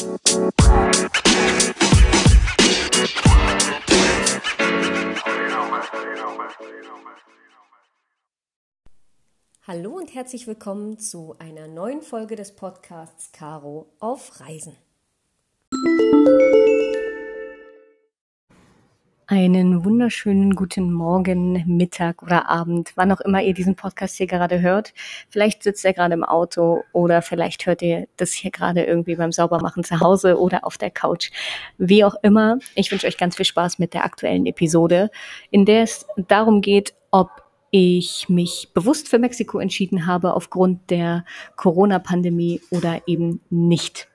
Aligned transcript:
Hallo 0.00 0.16
und 9.98 10.14
herzlich 10.14 10.46
willkommen 10.46 10.98
zu 10.98 11.36
einer 11.38 11.68
neuen 11.68 12.00
Folge 12.00 12.34
des 12.34 12.56
Podcasts 12.56 13.30
Caro 13.32 13.92
auf 13.98 14.40
Reisen. 14.40 14.74
Einen 19.30 19.84
wunderschönen 19.84 20.56
guten 20.56 20.92
Morgen, 20.92 21.62
Mittag 21.64 22.20
oder 22.20 22.50
Abend, 22.50 22.90
wann 22.96 23.12
auch 23.12 23.20
immer 23.20 23.40
ihr 23.40 23.54
diesen 23.54 23.76
Podcast 23.76 24.16
hier 24.16 24.26
gerade 24.26 24.60
hört. 24.60 24.92
Vielleicht 25.28 25.62
sitzt 25.62 25.84
ihr 25.84 25.92
gerade 25.92 26.14
im 26.14 26.24
Auto 26.24 26.82
oder 26.92 27.22
vielleicht 27.22 27.64
hört 27.64 27.80
ihr 27.80 28.08
das 28.16 28.32
hier 28.32 28.50
gerade 28.50 28.82
irgendwie 28.82 29.14
beim 29.14 29.30
Saubermachen 29.30 29.84
zu 29.84 30.00
Hause 30.00 30.36
oder 30.36 30.66
auf 30.66 30.78
der 30.78 30.90
Couch. 30.90 31.30
Wie 31.78 32.02
auch 32.02 32.16
immer, 32.24 32.58
ich 32.74 32.90
wünsche 32.90 33.06
euch 33.06 33.18
ganz 33.18 33.36
viel 33.36 33.44
Spaß 33.44 33.78
mit 33.78 33.94
der 33.94 34.04
aktuellen 34.04 34.46
Episode, 34.46 35.10
in 35.52 35.64
der 35.64 35.84
es 35.84 36.08
darum 36.16 36.60
geht, 36.60 36.94
ob 37.12 37.30
ich 37.70 38.28
mich 38.28 38.70
bewusst 38.74 39.06
für 39.06 39.20
Mexiko 39.20 39.60
entschieden 39.60 40.08
habe 40.08 40.34
aufgrund 40.34 40.90
der 40.90 41.24
Corona-Pandemie 41.54 42.62
oder 42.72 43.02
eben 43.06 43.40
nicht. 43.48 44.08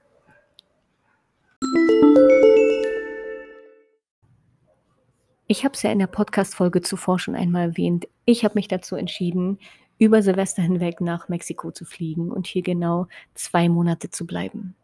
Ich 5.47 5.63
habe 5.63 5.75
es 5.75 5.83
ja 5.83 5.91
in 5.91 5.99
der 5.99 6.07
Podcast-Folge 6.07 6.81
zuvor 6.81 7.19
schon 7.19 7.35
einmal 7.35 7.69
erwähnt. 7.69 8.07
Ich 8.25 8.43
habe 8.43 8.55
mich 8.55 8.67
dazu 8.67 8.95
entschieden, 8.95 9.59
über 9.99 10.23
Silvester 10.23 10.63
hinweg 10.63 11.01
nach 11.01 11.29
Mexiko 11.29 11.69
zu 11.69 11.85
fliegen 11.85 12.31
und 12.31 12.47
hier 12.47 12.63
genau 12.63 13.07
zwei 13.35 13.69
Monate 13.69 14.09
zu 14.09 14.25
bleiben. 14.25 14.75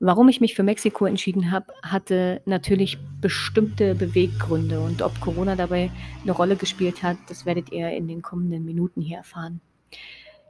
Warum 0.00 0.30
ich 0.30 0.40
mich 0.40 0.54
für 0.54 0.62
Mexiko 0.62 1.04
entschieden 1.04 1.50
habe, 1.50 1.66
hatte 1.82 2.40
natürlich 2.46 2.96
bestimmte 3.20 3.94
Beweggründe 3.94 4.80
und 4.80 5.02
ob 5.02 5.20
Corona 5.20 5.56
dabei 5.56 5.90
eine 6.22 6.32
Rolle 6.32 6.56
gespielt 6.56 7.02
hat, 7.02 7.18
das 7.28 7.44
werdet 7.44 7.70
ihr 7.70 7.90
in 7.90 8.08
den 8.08 8.22
kommenden 8.22 8.64
Minuten 8.64 9.02
hier 9.02 9.18
erfahren. 9.18 9.60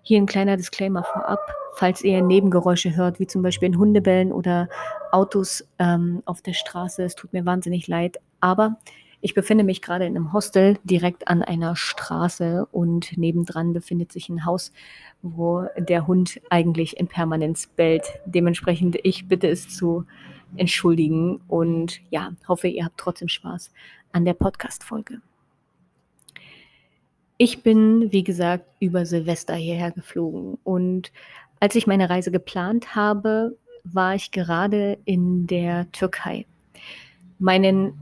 Hier 0.02 0.18
ein 0.20 0.26
kleiner 0.26 0.56
Disclaimer 0.56 1.02
vorab, 1.02 1.40
falls 1.74 2.02
ihr 2.02 2.22
Nebengeräusche 2.22 2.94
hört, 2.94 3.18
wie 3.18 3.26
zum 3.26 3.42
Beispiel 3.42 3.66
in 3.66 3.78
Hundebellen 3.78 4.32
oder 4.32 4.68
Autos 5.10 5.68
ähm, 5.80 6.22
auf 6.26 6.42
der 6.42 6.52
Straße. 6.52 7.02
Es 7.02 7.16
tut 7.16 7.32
mir 7.32 7.44
wahnsinnig 7.44 7.88
leid, 7.88 8.18
aber 8.40 8.78
ich 9.26 9.34
befinde 9.34 9.64
mich 9.64 9.82
gerade 9.82 10.06
in 10.06 10.14
einem 10.14 10.32
Hostel 10.32 10.78
direkt 10.84 11.26
an 11.26 11.42
einer 11.42 11.74
Straße 11.74 12.64
und 12.70 13.18
nebendran 13.18 13.72
befindet 13.72 14.12
sich 14.12 14.28
ein 14.28 14.44
Haus, 14.44 14.70
wo 15.20 15.66
der 15.76 16.06
Hund 16.06 16.40
eigentlich 16.48 16.96
in 16.96 17.08
Permanenz 17.08 17.66
bellt. 17.66 18.04
Dementsprechend, 18.24 18.96
ich 19.02 19.26
bitte 19.26 19.48
es 19.48 19.68
zu 19.68 20.04
entschuldigen 20.56 21.40
und 21.48 21.98
ja, 22.08 22.34
hoffe, 22.46 22.68
ihr 22.68 22.84
habt 22.84 22.98
trotzdem 22.98 23.26
Spaß 23.26 23.72
an 24.12 24.24
der 24.24 24.34
Podcast-Folge. 24.34 25.20
Ich 27.36 27.64
bin, 27.64 28.12
wie 28.12 28.22
gesagt, 28.22 28.66
über 28.78 29.06
Silvester 29.06 29.56
hierher 29.56 29.90
geflogen 29.90 30.56
und 30.62 31.10
als 31.58 31.74
ich 31.74 31.88
meine 31.88 32.08
Reise 32.10 32.30
geplant 32.30 32.94
habe, 32.94 33.58
war 33.82 34.14
ich 34.14 34.30
gerade 34.30 34.98
in 35.04 35.48
der 35.48 35.90
Türkei. 35.90 36.46
Meinen 37.40 38.00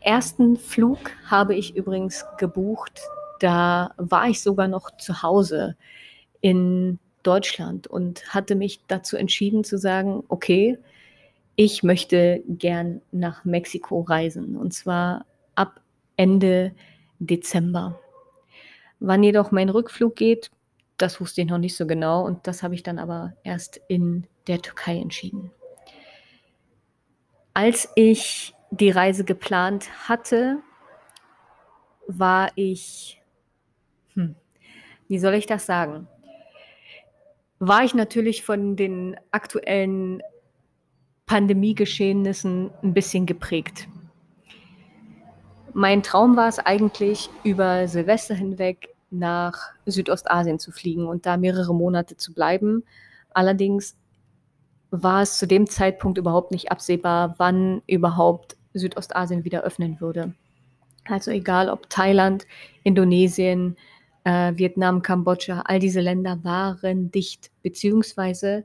ersten 0.00 0.56
Flug 0.56 0.98
habe 1.26 1.54
ich 1.54 1.76
übrigens 1.76 2.24
gebucht. 2.38 3.00
Da 3.40 3.92
war 3.96 4.28
ich 4.28 4.42
sogar 4.42 4.68
noch 4.68 4.96
zu 4.96 5.22
Hause 5.22 5.76
in 6.40 6.98
Deutschland 7.22 7.86
und 7.86 8.34
hatte 8.34 8.54
mich 8.54 8.80
dazu 8.86 9.16
entschieden 9.16 9.64
zu 9.64 9.78
sagen, 9.78 10.24
okay, 10.28 10.78
ich 11.56 11.82
möchte 11.82 12.42
gern 12.46 13.02
nach 13.10 13.44
Mexiko 13.44 14.02
reisen 14.02 14.56
und 14.56 14.72
zwar 14.72 15.26
ab 15.54 15.80
Ende 16.16 16.72
Dezember. 17.18 17.98
Wann 19.00 19.22
jedoch 19.22 19.50
mein 19.50 19.68
Rückflug 19.68 20.16
geht, 20.16 20.50
das 20.98 21.20
wusste 21.20 21.42
ich 21.42 21.48
noch 21.48 21.58
nicht 21.58 21.76
so 21.76 21.86
genau 21.86 22.24
und 22.24 22.46
das 22.46 22.62
habe 22.62 22.74
ich 22.74 22.82
dann 22.82 22.98
aber 22.98 23.34
erst 23.42 23.80
in 23.88 24.26
der 24.46 24.62
Türkei 24.62 24.98
entschieden. 24.98 25.50
Als 27.54 27.88
ich 27.96 28.54
die 28.70 28.90
Reise 28.90 29.24
geplant 29.24 29.88
hatte, 30.08 30.58
war 32.06 32.50
ich, 32.54 33.20
hm, 34.14 34.34
wie 35.08 35.18
soll 35.18 35.34
ich 35.34 35.46
das 35.46 35.66
sagen? 35.66 36.08
War 37.58 37.84
ich 37.84 37.94
natürlich 37.94 38.44
von 38.44 38.76
den 38.76 39.16
aktuellen 39.30 40.22
Pandemiegeschehnissen 41.28 42.70
ein 42.82 42.94
bisschen 42.94 43.26
geprägt. 43.26 43.86
Mein 45.74 46.02
Traum 46.02 46.36
war 46.36 46.48
es 46.48 46.58
eigentlich, 46.58 47.30
über 47.44 47.86
Silvester 47.86 48.34
hinweg 48.34 48.88
nach 49.10 49.70
Südostasien 49.86 50.58
zu 50.58 50.72
fliegen 50.72 51.06
und 51.06 51.26
da 51.26 51.36
mehrere 51.36 51.74
Monate 51.74 52.16
zu 52.16 52.32
bleiben. 52.32 52.82
Allerdings 53.30 53.96
war 54.90 55.22
es 55.22 55.38
zu 55.38 55.46
dem 55.46 55.68
Zeitpunkt 55.68 56.18
überhaupt 56.18 56.50
nicht 56.50 56.72
absehbar, 56.72 57.34
wann 57.36 57.82
überhaupt 57.86 58.56
Südostasien 58.78 59.44
wieder 59.44 59.62
öffnen 59.62 60.00
würde. 60.00 60.34
Also 61.04 61.30
egal 61.30 61.68
ob 61.68 61.88
Thailand, 61.88 62.46
Indonesien, 62.82 63.76
äh, 64.24 64.52
Vietnam, 64.56 65.02
Kambodscha, 65.02 65.62
all 65.64 65.78
diese 65.78 66.00
Länder 66.00 66.38
waren 66.42 67.10
dicht, 67.10 67.50
beziehungsweise 67.62 68.64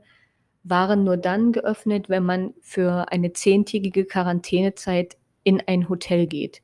waren 0.62 1.04
nur 1.04 1.16
dann 1.16 1.52
geöffnet, 1.52 2.08
wenn 2.08 2.24
man 2.24 2.54
für 2.60 3.10
eine 3.12 3.32
zehntägige 3.32 4.04
Quarantänezeit 4.04 5.16
in 5.42 5.62
ein 5.66 5.88
Hotel 5.88 6.26
geht. 6.26 6.62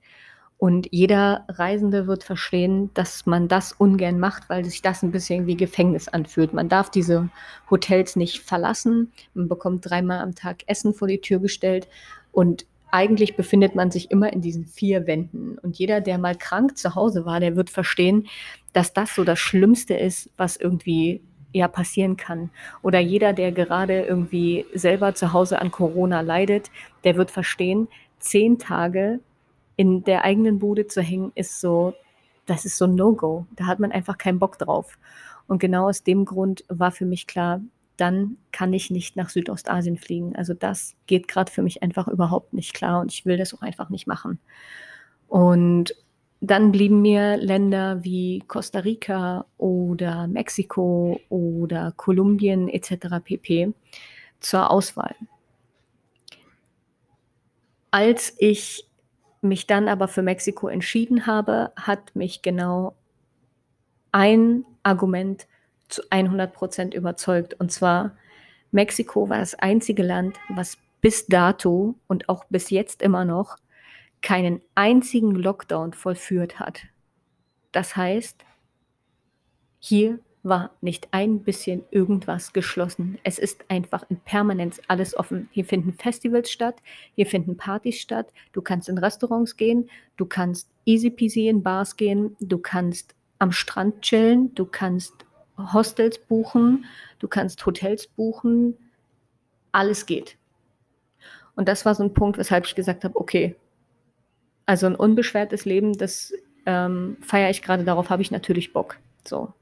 Und 0.60 0.88
jeder 0.90 1.46
Reisende 1.48 2.06
wird 2.06 2.22
verstehen, 2.22 2.90
dass 2.92 3.24
man 3.24 3.48
das 3.48 3.72
ungern 3.72 4.18
macht, 4.18 4.50
weil 4.50 4.62
sich 4.62 4.82
das 4.82 5.02
ein 5.02 5.10
bisschen 5.10 5.46
wie 5.46 5.56
Gefängnis 5.56 6.06
anfühlt. 6.08 6.52
Man 6.52 6.68
darf 6.68 6.90
diese 6.90 7.30
Hotels 7.70 8.14
nicht 8.14 8.40
verlassen. 8.40 9.10
Man 9.32 9.48
bekommt 9.48 9.88
dreimal 9.88 10.18
am 10.18 10.34
Tag 10.34 10.64
Essen 10.66 10.92
vor 10.92 11.08
die 11.08 11.22
Tür 11.22 11.38
gestellt. 11.38 11.88
Und 12.30 12.66
eigentlich 12.92 13.36
befindet 13.36 13.74
man 13.74 13.90
sich 13.90 14.10
immer 14.10 14.32
in 14.32 14.40
diesen 14.40 14.66
vier 14.66 15.06
Wänden. 15.06 15.58
Und 15.58 15.78
jeder, 15.78 16.00
der 16.00 16.18
mal 16.18 16.36
krank 16.36 16.76
zu 16.76 16.94
Hause 16.94 17.24
war, 17.24 17.40
der 17.40 17.56
wird 17.56 17.70
verstehen, 17.70 18.26
dass 18.72 18.92
das 18.92 19.14
so 19.14 19.24
das 19.24 19.38
Schlimmste 19.38 19.94
ist, 19.94 20.30
was 20.36 20.56
irgendwie 20.56 21.20
ja 21.52 21.68
passieren 21.68 22.16
kann. 22.16 22.50
Oder 22.82 23.00
jeder, 23.00 23.32
der 23.32 23.52
gerade 23.52 24.02
irgendwie 24.02 24.66
selber 24.74 25.14
zu 25.14 25.32
Hause 25.32 25.60
an 25.60 25.70
Corona 25.70 26.20
leidet, 26.20 26.70
der 27.04 27.16
wird 27.16 27.30
verstehen, 27.30 27.88
zehn 28.18 28.58
Tage 28.58 29.20
in 29.76 30.04
der 30.04 30.24
eigenen 30.24 30.58
Bude 30.58 30.86
zu 30.86 31.00
hängen, 31.00 31.32
ist 31.34 31.60
so, 31.60 31.94
das 32.46 32.64
ist 32.64 32.76
so 32.76 32.84
ein 32.84 32.94
No-Go. 32.94 33.46
Da 33.56 33.66
hat 33.66 33.80
man 33.80 33.92
einfach 33.92 34.18
keinen 34.18 34.38
Bock 34.38 34.58
drauf. 34.58 34.98
Und 35.46 35.58
genau 35.58 35.88
aus 35.88 36.04
dem 36.04 36.24
Grund 36.24 36.64
war 36.68 36.92
für 36.92 37.06
mich 37.06 37.26
klar, 37.26 37.60
dann 38.00 38.36
kann 38.52 38.72
ich 38.72 38.90
nicht 38.90 39.16
nach 39.16 39.28
Südostasien 39.28 39.98
fliegen. 39.98 40.34
Also 40.36 40.54
das 40.54 40.96
geht 41.06 41.28
gerade 41.28 41.52
für 41.52 41.62
mich 41.62 41.82
einfach 41.82 42.08
überhaupt 42.08 42.52
nicht 42.52 42.74
klar 42.74 43.00
und 43.00 43.12
ich 43.12 43.26
will 43.26 43.36
das 43.36 43.54
auch 43.54 43.62
einfach 43.62 43.90
nicht 43.90 44.06
machen. 44.06 44.38
Und 45.28 45.94
dann 46.40 46.72
blieben 46.72 47.02
mir 47.02 47.36
Länder 47.36 48.02
wie 48.02 48.42
Costa 48.48 48.80
Rica 48.80 49.44
oder 49.58 50.26
Mexiko 50.26 51.20
oder 51.28 51.92
Kolumbien 51.96 52.68
etc. 52.68 53.22
pp. 53.22 53.74
zur 54.40 54.70
Auswahl. 54.70 55.14
Als 57.90 58.34
ich 58.38 58.86
mich 59.42 59.66
dann 59.66 59.88
aber 59.88 60.08
für 60.08 60.22
Mexiko 60.22 60.68
entschieden 60.68 61.26
habe, 61.26 61.72
hat 61.76 62.14
mich 62.16 62.40
genau 62.40 62.94
ein 64.12 64.64
Argument 64.82 65.46
zu 65.90 66.02
100 66.10 66.52
Prozent 66.52 66.94
überzeugt. 66.94 67.54
Und 67.54 67.72
zwar, 67.72 68.16
Mexiko 68.70 69.28
war 69.28 69.38
das 69.38 69.54
einzige 69.54 70.02
Land, 70.02 70.36
was 70.48 70.78
bis 71.00 71.26
dato 71.26 71.94
und 72.06 72.28
auch 72.28 72.44
bis 72.50 72.70
jetzt 72.70 73.02
immer 73.02 73.24
noch 73.24 73.56
keinen 74.22 74.60
einzigen 74.74 75.34
Lockdown 75.34 75.92
vollführt 75.92 76.58
hat. 76.58 76.82
Das 77.72 77.96
heißt, 77.96 78.44
hier 79.78 80.18
war 80.42 80.70
nicht 80.80 81.08
ein 81.10 81.40
bisschen 81.40 81.84
irgendwas 81.90 82.52
geschlossen. 82.52 83.18
Es 83.24 83.38
ist 83.38 83.64
einfach 83.68 84.04
in 84.08 84.18
Permanenz 84.20 84.80
alles 84.88 85.16
offen. 85.16 85.48
Hier 85.52 85.64
finden 85.64 85.92
Festivals 85.94 86.50
statt, 86.50 86.76
hier 87.14 87.26
finden 87.26 87.56
Partys 87.56 88.00
statt. 88.00 88.32
Du 88.52 88.62
kannst 88.62 88.88
in 88.88 88.98
Restaurants 88.98 89.56
gehen, 89.56 89.90
du 90.16 90.24
kannst 90.24 90.70
easy 90.86 91.10
peasy 91.10 91.48
in 91.48 91.62
Bars 91.62 91.96
gehen, 91.96 92.36
du 92.40 92.58
kannst 92.58 93.14
am 93.38 93.52
Strand 93.52 94.02
chillen, 94.02 94.54
du 94.54 94.64
kannst 94.66 95.26
Hostels 95.72 96.18
buchen, 96.18 96.84
du 97.18 97.28
kannst 97.28 97.64
Hotels 97.64 98.06
buchen, 98.06 98.76
alles 99.72 100.06
geht. 100.06 100.36
Und 101.54 101.68
das 101.68 101.84
war 101.84 101.94
so 101.94 102.02
ein 102.02 102.14
Punkt, 102.14 102.38
weshalb 102.38 102.66
ich 102.66 102.74
gesagt 102.74 103.04
habe, 103.04 103.16
okay, 103.16 103.56
also 104.66 104.86
ein 104.86 104.94
unbeschwertes 104.94 105.64
Leben, 105.64 105.98
das 105.98 106.32
ähm, 106.66 107.16
feiere 107.20 107.50
ich 107.50 107.62
gerade, 107.62 107.84
darauf 107.84 108.10
habe 108.10 108.22
ich 108.22 108.30
natürlich 108.30 108.72
Bock. 108.72 108.98
So. 109.26 109.52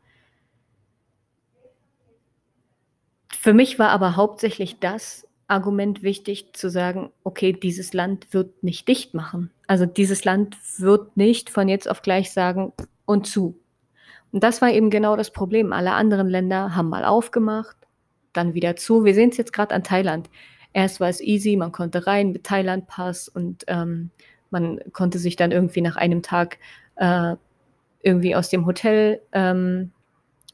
Für 3.40 3.54
mich 3.54 3.78
war 3.78 3.90
aber 3.90 4.16
hauptsächlich 4.16 4.78
das 4.78 5.26
Argument 5.46 6.02
wichtig 6.02 6.52
zu 6.52 6.68
sagen, 6.68 7.10
okay, 7.24 7.52
dieses 7.52 7.94
Land 7.94 8.34
wird 8.34 8.62
nicht 8.62 8.86
dicht 8.86 9.14
machen. 9.14 9.50
Also 9.66 9.86
dieses 9.86 10.24
Land 10.24 10.56
wird 10.78 11.16
nicht 11.16 11.48
von 11.48 11.68
jetzt 11.68 11.88
auf 11.88 12.02
gleich 12.02 12.32
sagen 12.32 12.72
und 13.06 13.26
zu. 13.26 13.58
Und 14.32 14.42
das 14.42 14.60
war 14.60 14.70
eben 14.70 14.90
genau 14.90 15.16
das 15.16 15.30
Problem. 15.30 15.72
Alle 15.72 15.92
anderen 15.92 16.28
Länder 16.28 16.74
haben 16.74 16.88
mal 16.88 17.04
aufgemacht, 17.04 17.76
dann 18.32 18.54
wieder 18.54 18.76
zu. 18.76 19.04
Wir 19.04 19.14
sehen 19.14 19.30
es 19.30 19.36
jetzt 19.36 19.52
gerade 19.52 19.74
an 19.74 19.84
Thailand. 19.84 20.28
Erst 20.72 21.00
war 21.00 21.08
es 21.08 21.20
easy, 21.20 21.56
man 21.56 21.72
konnte 21.72 22.06
rein 22.06 22.32
mit 22.32 22.44
Thailand-Pass 22.44 23.28
und 23.28 23.64
ähm, 23.68 24.10
man 24.50 24.80
konnte 24.92 25.18
sich 25.18 25.36
dann 25.36 25.50
irgendwie 25.50 25.80
nach 25.80 25.96
einem 25.96 26.22
Tag 26.22 26.58
äh, 26.96 27.36
irgendwie 28.02 28.34
aus 28.34 28.50
dem 28.50 28.66
Hotel 28.66 29.20
ähm, 29.32 29.92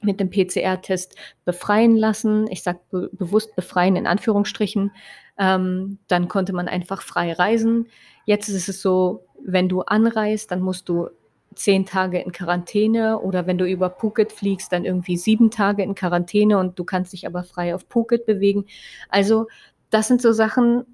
mit 0.01 0.21
dem 0.21 0.31
PCR-Test 0.31 1.17
befreien 1.45 1.97
lassen. 1.97 2.47
Ich 2.51 2.63
sage 2.63 2.81
be 2.91 3.11
bewusst 3.13 3.57
befreien 3.57 3.97
in 3.97 4.07
Anführungsstrichen. 4.07 4.93
Ähm, 5.39 5.99
dann 6.09 6.29
konnte 6.29 6.53
man 6.53 6.69
einfach 6.69 7.03
frei 7.03 7.33
reisen. 7.33 7.89
Jetzt 8.25 8.49
ist 8.49 8.69
es 8.69 8.81
so, 8.81 9.27
wenn 9.45 9.69
du 9.69 9.83
anreist, 9.83 10.51
dann 10.51 10.61
musst 10.61 10.89
du 10.89 11.09
zehn 11.55 11.87
Tage 11.87 12.21
in 12.21 12.33
Quarantäne 12.33 13.19
oder 13.21 13.47
wenn 13.47 13.59
du 13.59 13.67
über 13.67 13.91
Phuket 13.91 14.33
fliegst, 14.33 14.73
dann 14.73 14.85
irgendwie 14.85 15.17
sieben 15.17 15.51
Tage 15.51 15.83
in 15.83 15.95
Quarantäne 15.95 16.59
und 16.59 16.79
du 16.79 16.85
kannst 16.85 17.13
dich 17.13 17.27
aber 17.27 17.45
frei 17.45 17.75
auf 17.75 17.85
Phuket 17.89 18.27
bewegen. 18.27 18.67
Also 19.09 19.49
das 19.91 20.09
sind 20.09 20.21
so 20.21 20.33
Sachen, 20.33 20.85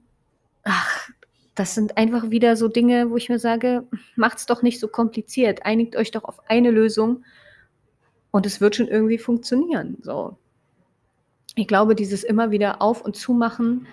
ach, 0.62 1.10
das 1.54 1.74
sind 1.74 1.96
einfach 1.96 2.30
wieder 2.30 2.56
so 2.56 2.68
Dinge, 2.68 3.10
wo 3.10 3.16
ich 3.16 3.28
mir 3.28 3.38
sage, 3.38 3.86
macht's 4.16 4.46
doch 4.46 4.62
nicht 4.62 4.80
so 4.80 4.88
kompliziert, 4.88 5.64
einigt 5.66 5.96
euch 5.96 6.10
doch 6.10 6.24
auf 6.24 6.48
eine 6.48 6.70
Lösung 6.70 7.24
und 8.30 8.46
es 8.46 8.60
wird 8.60 8.76
schon 8.76 8.88
irgendwie 8.88 9.18
funktionieren. 9.18 9.98
So. 10.02 10.36
Ich 11.56 11.66
glaube, 11.66 11.94
dieses 11.94 12.24
immer 12.24 12.50
wieder 12.50 12.80
auf 12.80 13.02
und 13.02 13.16
zu 13.16 13.32
machen 13.32 13.86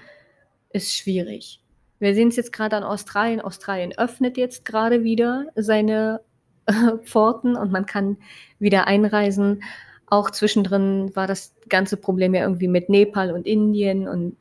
ist 0.71 0.93
schwierig. 0.93 1.61
Wir 1.99 2.13
sehen 2.13 2.27
es 2.27 2.35
jetzt 2.35 2.53
gerade 2.53 2.75
an 2.75 2.83
Australien. 2.83 3.41
Australien 3.41 3.97
öffnet 3.97 4.37
jetzt 4.37 4.65
gerade 4.65 5.03
wieder 5.03 5.47
seine 5.55 6.21
Pforten 7.03 7.55
und 7.55 7.71
man 7.71 7.85
kann 7.85 8.17
wieder 8.59 8.87
einreisen. 8.87 9.63
Auch 10.07 10.31
zwischendrin 10.31 11.15
war 11.15 11.27
das 11.27 11.53
ganze 11.69 11.97
Problem 11.97 12.33
ja 12.33 12.43
irgendwie 12.43 12.67
mit 12.67 12.89
Nepal 12.89 13.31
und 13.31 13.45
Indien 13.45 14.07
und 14.07 14.37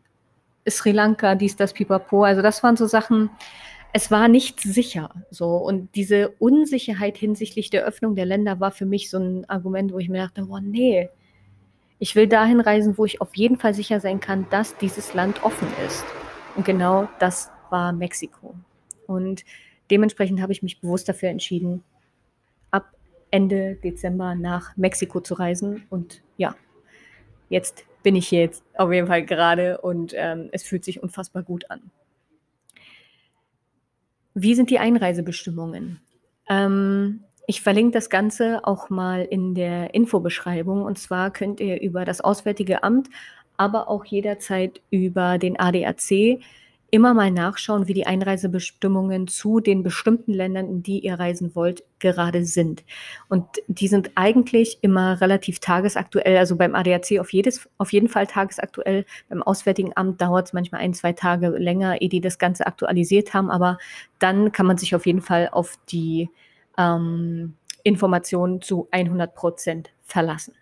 Sri 0.69 0.93
Lanka, 0.93 1.34
dies, 1.34 1.56
das, 1.56 1.73
pipapo. 1.73 2.25
Also 2.25 2.43
das 2.43 2.62
waren 2.62 2.76
so 2.76 2.87
Sachen, 2.87 3.31
es 3.93 4.11
war 4.11 4.28
nicht 4.28 4.61
sicher. 4.61 5.11
So. 5.31 5.56
Und 5.56 5.94
diese 5.94 6.31
Unsicherheit 6.38 7.17
hinsichtlich 7.17 7.70
der 7.70 7.84
Öffnung 7.84 8.14
der 8.14 8.26
Länder 8.26 8.61
war 8.61 8.70
für 8.70 8.87
mich 8.87 9.11
so 9.11 9.19
ein 9.19 9.49
Argument, 9.49 9.93
wo 9.93 9.99
ich 9.99 10.08
mir 10.08 10.22
dachte, 10.22 10.46
oh 10.49 10.58
nee, 10.61 11.08
ich 11.99 12.14
will 12.14 12.26
dahin 12.26 12.61
reisen, 12.61 12.99
wo 12.99 13.05
ich 13.05 13.20
auf 13.20 13.34
jeden 13.37 13.58
Fall 13.58 13.75
sicher 13.75 14.00
sein 14.00 14.20
kann, 14.20 14.46
dass 14.50 14.76
dieses 14.76 15.14
Land 15.14 15.43
offen 15.44 15.69
ist. 15.87 16.05
Und 16.56 16.64
genau 16.64 17.08
das 17.19 17.50
war 17.70 17.93
Mexiko. 17.93 18.55
Und 19.06 19.44
dementsprechend 19.90 20.40
habe 20.40 20.52
ich 20.52 20.62
mich 20.62 20.81
bewusst 20.81 21.08
dafür 21.08 21.31
entschieden, 21.31 21.82
Ende 23.31 23.76
Dezember 23.76 24.34
nach 24.34 24.76
Mexiko 24.76 25.20
zu 25.20 25.34
reisen. 25.34 25.84
Und 25.90 26.23
ja, 26.37 26.55
jetzt 27.49 27.84
bin 28.02 28.17
ich 28.17 28.28
hier 28.28 28.40
jetzt 28.40 28.64
auf 28.75 28.93
jeden 28.93 29.06
Fall 29.06 29.25
gerade 29.25 29.81
und 29.81 30.12
ähm, 30.17 30.49
es 30.52 30.62
fühlt 30.62 30.84
sich 30.84 31.02
unfassbar 31.02 31.43
gut 31.43 31.70
an. 31.70 31.90
Wie 34.34 34.55
sind 34.55 34.70
die 34.70 34.78
Einreisebestimmungen? 34.78 36.00
Ähm, 36.49 37.25
ich 37.46 37.62
verlinke 37.62 37.93
das 37.93 38.11
Ganze 38.11 38.61
auch 38.64 38.90
mal 38.90 39.23
in 39.23 39.55
der 39.55 39.94
Infobeschreibung. 39.94 40.82
Und 40.82 40.99
zwar 40.99 41.32
könnt 41.32 41.61
ihr 41.61 41.81
über 41.81 42.05
das 42.05 42.20
Auswärtige 42.20 42.82
Amt, 42.82 43.08
aber 43.56 43.88
auch 43.88 44.05
jederzeit 44.05 44.81
über 44.90 45.38
den 45.38 45.58
ADAC 45.58 46.40
immer 46.96 47.12
mal 47.12 47.31
nachschauen, 47.31 47.88
wie 47.88 47.93
die 47.93 48.06
Einreisebestimmungen 48.06 49.28
zu 49.28 49.60
den 49.60 49.82
bestimmten 49.82 50.32
Ländern, 50.32 50.66
in 50.66 50.82
die 50.82 51.00
ihr 51.00 51.20
reisen 51.20 51.54
wollt, 51.54 51.84
gerade 51.98 52.46
sind. 52.46 52.84
Und 53.28 53.44
die 53.66 53.87
sind 53.87 54.12
eigentlich 54.14 54.78
immer 54.81 55.20
relativ 55.20 55.60
tagesaktuell. 55.60 56.38
Also 56.38 56.56
beim 56.56 56.75
ADAC 56.75 57.19
auf, 57.20 57.34
jedes, 57.34 57.69
auf 57.76 57.93
jeden 57.93 58.08
Fall 58.08 58.26
tagesaktuell. 58.26 59.04
Beim 59.28 59.43
Auswärtigen 59.43 59.93
Amt 59.94 60.22
dauert 60.22 60.46
es 60.46 60.52
manchmal 60.54 60.81
ein, 60.81 60.94
zwei 60.94 61.12
Tage 61.12 61.50
länger, 61.50 62.00
ehe 62.00 62.08
die 62.08 62.22
das 62.22 62.38
Ganze 62.38 62.66
aktualisiert 62.66 63.34
haben. 63.34 63.50
Aber 63.50 63.76
dann 64.19 64.50
kann 64.50 64.64
man 64.64 64.78
sich 64.78 64.94
auf 64.94 65.04
jeden 65.04 65.20
Fall 65.20 65.50
auf 65.52 65.78
die 65.90 66.31
ähm, 66.78 67.56
Informationen 67.82 68.62
zu 68.62 68.88
100 68.90 69.34
Prozent 69.34 69.90
verlassen. 70.02 70.54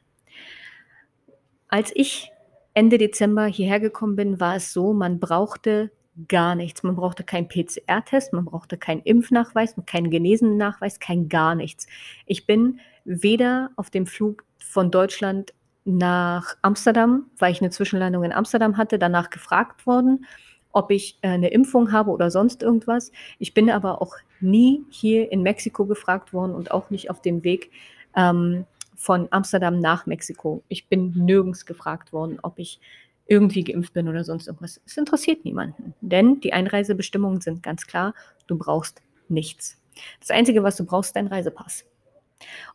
Als 1.69 1.93
ich 1.95 2.33
Ende 2.73 2.99
Dezember 2.99 3.47
hierher 3.47 3.79
gekommen 3.79 4.17
bin, 4.17 4.41
war 4.41 4.57
es 4.57 4.73
so, 4.73 4.93
man 4.93 5.21
brauchte 5.21 5.93
gar 6.29 6.55
nichts. 6.55 6.83
Man 6.83 6.97
brauchte 6.97 7.25
keinen 7.25 7.49
PCR-Test, 7.49 8.33
man 8.33 8.45
brauchte 8.45 8.77
keinen 8.77 9.03
Impfnachweis, 9.03 9.75
keinen 9.87 10.11
Genesenen-Nachweis, 10.11 11.01
kein 11.01 11.29
gar 11.29 11.55
nichts. 11.55 11.87
Ich 12.27 12.47
bin 12.47 12.81
weder 13.05 13.71
auf 13.77 13.91
dem 13.91 14.07
Flug 14.07 14.45
von 14.59 14.91
Deutschland 14.91 15.53
nach 15.85 16.57
Amsterdam, 16.63 17.27
weil 17.39 17.53
ich 17.53 17.61
eine 17.61 17.71
Zwischenlandung 17.71 18.25
in 18.25 18.33
Amsterdam 18.33 18.77
hatte, 18.77 18.99
danach 18.99 19.31
gefragt 19.31 19.87
worden, 19.87 20.25
ob 20.73 20.91
ich 20.91 21.19
äh, 21.23 21.29
eine 21.29 21.49
Impfung 21.49 21.93
habe 21.93 22.11
oder 22.11 22.31
sonst 22.31 22.63
irgendwas. 22.63 23.13
Ich 23.39 23.55
bin 23.55 23.71
aber 23.71 24.01
auch 24.01 24.17
nie 24.41 24.83
hier 24.91 25.31
in 25.31 25.43
Mexiko 25.43 25.85
gefragt 25.85 26.33
worden 26.33 26.55
und 26.55 26.71
auch 26.71 26.91
nicht 26.91 27.11
auf 27.11 27.21
dem 27.21 27.45
Weg 27.45 27.71
ähm, 28.17 28.65
von 28.97 29.29
Amsterdam 29.31 29.79
nach 29.79 30.07
Mexiko. 30.07 30.63
Ich 30.69 30.89
bin 30.89 31.13
nirgends 31.15 31.67
gefragt 31.67 32.13
worden, 32.13 32.39
ob 32.43 32.59
ich 32.59 32.81
irgendwie 33.27 33.65
geimpft 33.65 33.93
bin 33.93 34.09
oder 34.09 34.25
sonst 34.25 34.47
irgendwas. 34.47 34.81
Es 34.87 34.97
interessiert 34.97 35.45
niemanden, 35.45 35.95
denn 36.01 36.41
die 36.41 36.53
Einreisebestimmungen 36.53 37.41
sind 37.41 37.63
ganz 37.63 37.87
klar, 37.87 38.15
du 38.47 38.57
brauchst 38.59 39.03
nichts. 39.29 39.81
Das 40.21 40.31
Einzige, 40.31 40.63
was 40.63 40.77
du 40.77 40.85
brauchst, 40.85 41.11
ist 41.11 41.17
dein 41.17 41.29
Reisepass. 41.29 41.85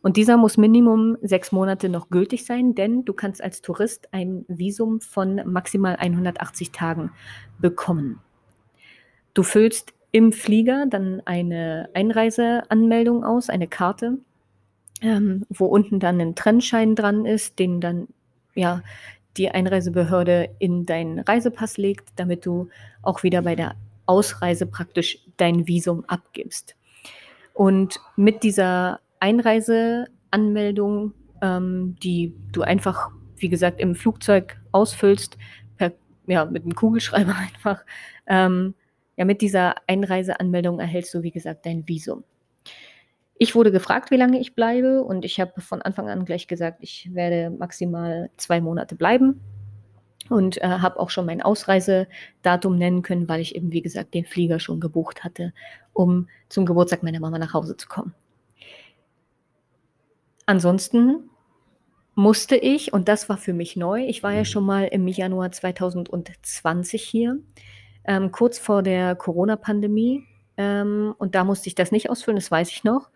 Und 0.02 0.16
dieser 0.16 0.36
muss 0.36 0.56
Minimum 0.56 1.16
sechs 1.22 1.52
Monate 1.52 1.88
noch 1.88 2.08
gültig 2.08 2.44
sein, 2.44 2.74
denn 2.74 3.04
du 3.04 3.12
kannst 3.12 3.42
als 3.42 3.62
Tourist 3.62 4.08
ein 4.12 4.44
Visum 4.48 5.00
von 5.00 5.42
maximal 5.44 5.96
180 5.96 6.72
Tagen 6.72 7.12
bekommen. 7.58 8.20
Du 9.34 9.42
füllst 9.42 9.92
im 10.12 10.32
Flieger 10.32 10.86
dann 10.88 11.22
eine 11.24 11.88
Einreiseanmeldung 11.94 13.22
aus, 13.22 13.48
eine 13.48 13.68
Karte, 13.68 14.18
ähm, 15.02 15.46
wo 15.48 15.66
unten 15.66 16.00
dann 16.00 16.20
ein 16.20 16.34
Trennschein 16.34 16.96
dran 16.96 17.26
ist, 17.26 17.58
den 17.58 17.80
dann 17.80 18.08
ja 18.54 18.82
die 19.36 19.50
Einreisebehörde 19.50 20.50
in 20.58 20.86
deinen 20.86 21.20
Reisepass 21.20 21.76
legt, 21.76 22.08
damit 22.16 22.46
du 22.46 22.68
auch 23.02 23.22
wieder 23.22 23.42
bei 23.42 23.54
der 23.54 23.76
Ausreise 24.06 24.66
praktisch 24.66 25.18
dein 25.36 25.66
Visum 25.66 26.04
abgibst. 26.06 26.76
Und 27.54 28.00
mit 28.16 28.42
dieser 28.42 29.00
Einreiseanmeldung, 29.20 31.12
ähm, 31.42 31.96
die 32.02 32.34
du 32.52 32.62
einfach, 32.62 33.10
wie 33.36 33.48
gesagt, 33.48 33.80
im 33.80 33.94
Flugzeug 33.94 34.58
ausfüllst, 34.72 35.38
per, 35.76 35.92
ja, 36.26 36.44
mit 36.44 36.64
einem 36.64 36.74
Kugelschreiber 36.74 37.36
einfach, 37.54 37.84
ähm, 38.26 38.74
ja, 39.16 39.24
mit 39.24 39.42
dieser 39.42 39.74
Einreiseanmeldung 39.86 40.80
erhältst 40.80 41.14
du, 41.14 41.22
wie 41.22 41.30
gesagt, 41.30 41.66
dein 41.66 41.86
Visum. 41.86 42.24
Ich 43.42 43.54
wurde 43.54 43.72
gefragt, 43.72 44.10
wie 44.10 44.18
lange 44.18 44.38
ich 44.38 44.54
bleibe 44.54 45.02
und 45.02 45.24
ich 45.24 45.40
habe 45.40 45.62
von 45.62 45.80
Anfang 45.80 46.10
an 46.10 46.26
gleich 46.26 46.46
gesagt, 46.46 46.82
ich 46.82 47.08
werde 47.14 47.48
maximal 47.48 48.28
zwei 48.36 48.60
Monate 48.60 48.96
bleiben 48.96 49.40
und 50.28 50.58
äh, 50.58 50.68
habe 50.68 51.00
auch 51.00 51.08
schon 51.08 51.24
mein 51.24 51.40
Ausreisedatum 51.40 52.76
nennen 52.76 53.00
können, 53.00 53.30
weil 53.30 53.40
ich 53.40 53.56
eben, 53.56 53.72
wie 53.72 53.80
gesagt, 53.80 54.12
den 54.12 54.26
Flieger 54.26 54.60
schon 54.60 54.78
gebucht 54.78 55.24
hatte, 55.24 55.54
um 55.94 56.28
zum 56.50 56.66
Geburtstag 56.66 57.02
meiner 57.02 57.18
Mama 57.18 57.38
nach 57.38 57.54
Hause 57.54 57.78
zu 57.78 57.88
kommen. 57.88 58.12
Ansonsten 60.44 61.30
musste 62.14 62.56
ich, 62.56 62.92
und 62.92 63.08
das 63.08 63.30
war 63.30 63.38
für 63.38 63.54
mich 63.54 63.74
neu, 63.74 64.04
ich 64.04 64.22
war 64.22 64.34
ja 64.34 64.44
schon 64.44 64.66
mal 64.66 64.84
im 64.84 65.08
Januar 65.08 65.50
2020 65.50 67.02
hier, 67.02 67.38
ähm, 68.04 68.32
kurz 68.32 68.58
vor 68.58 68.82
der 68.82 69.16
Corona-Pandemie, 69.16 70.26
ähm, 70.58 71.14
und 71.16 71.34
da 71.34 71.44
musste 71.44 71.68
ich 71.68 71.74
das 71.74 71.90
nicht 71.90 72.10
ausfüllen, 72.10 72.36
das 72.36 72.50
weiß 72.50 72.70
ich 72.70 72.84
noch. 72.84 73.08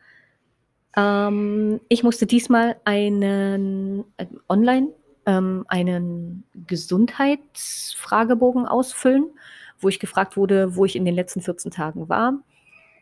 Ähm, 0.97 1.81
ich 1.89 2.03
musste 2.03 2.27
diesmal 2.27 2.77
einen 2.85 4.05
äh, 4.17 4.27
online 4.49 4.89
ähm, 5.27 5.65
einen 5.69 6.45
Gesundheitsfragebogen 6.67 8.67
ausfüllen, 8.67 9.31
wo 9.79 9.89
ich 9.89 9.99
gefragt 9.99 10.37
wurde, 10.37 10.77
wo 10.77 10.85
ich 10.85 10.97
in 10.97 11.05
den 11.05 11.15
letzten 11.15 11.41
14 11.41 11.71
Tagen 11.71 12.09
war, 12.09 12.35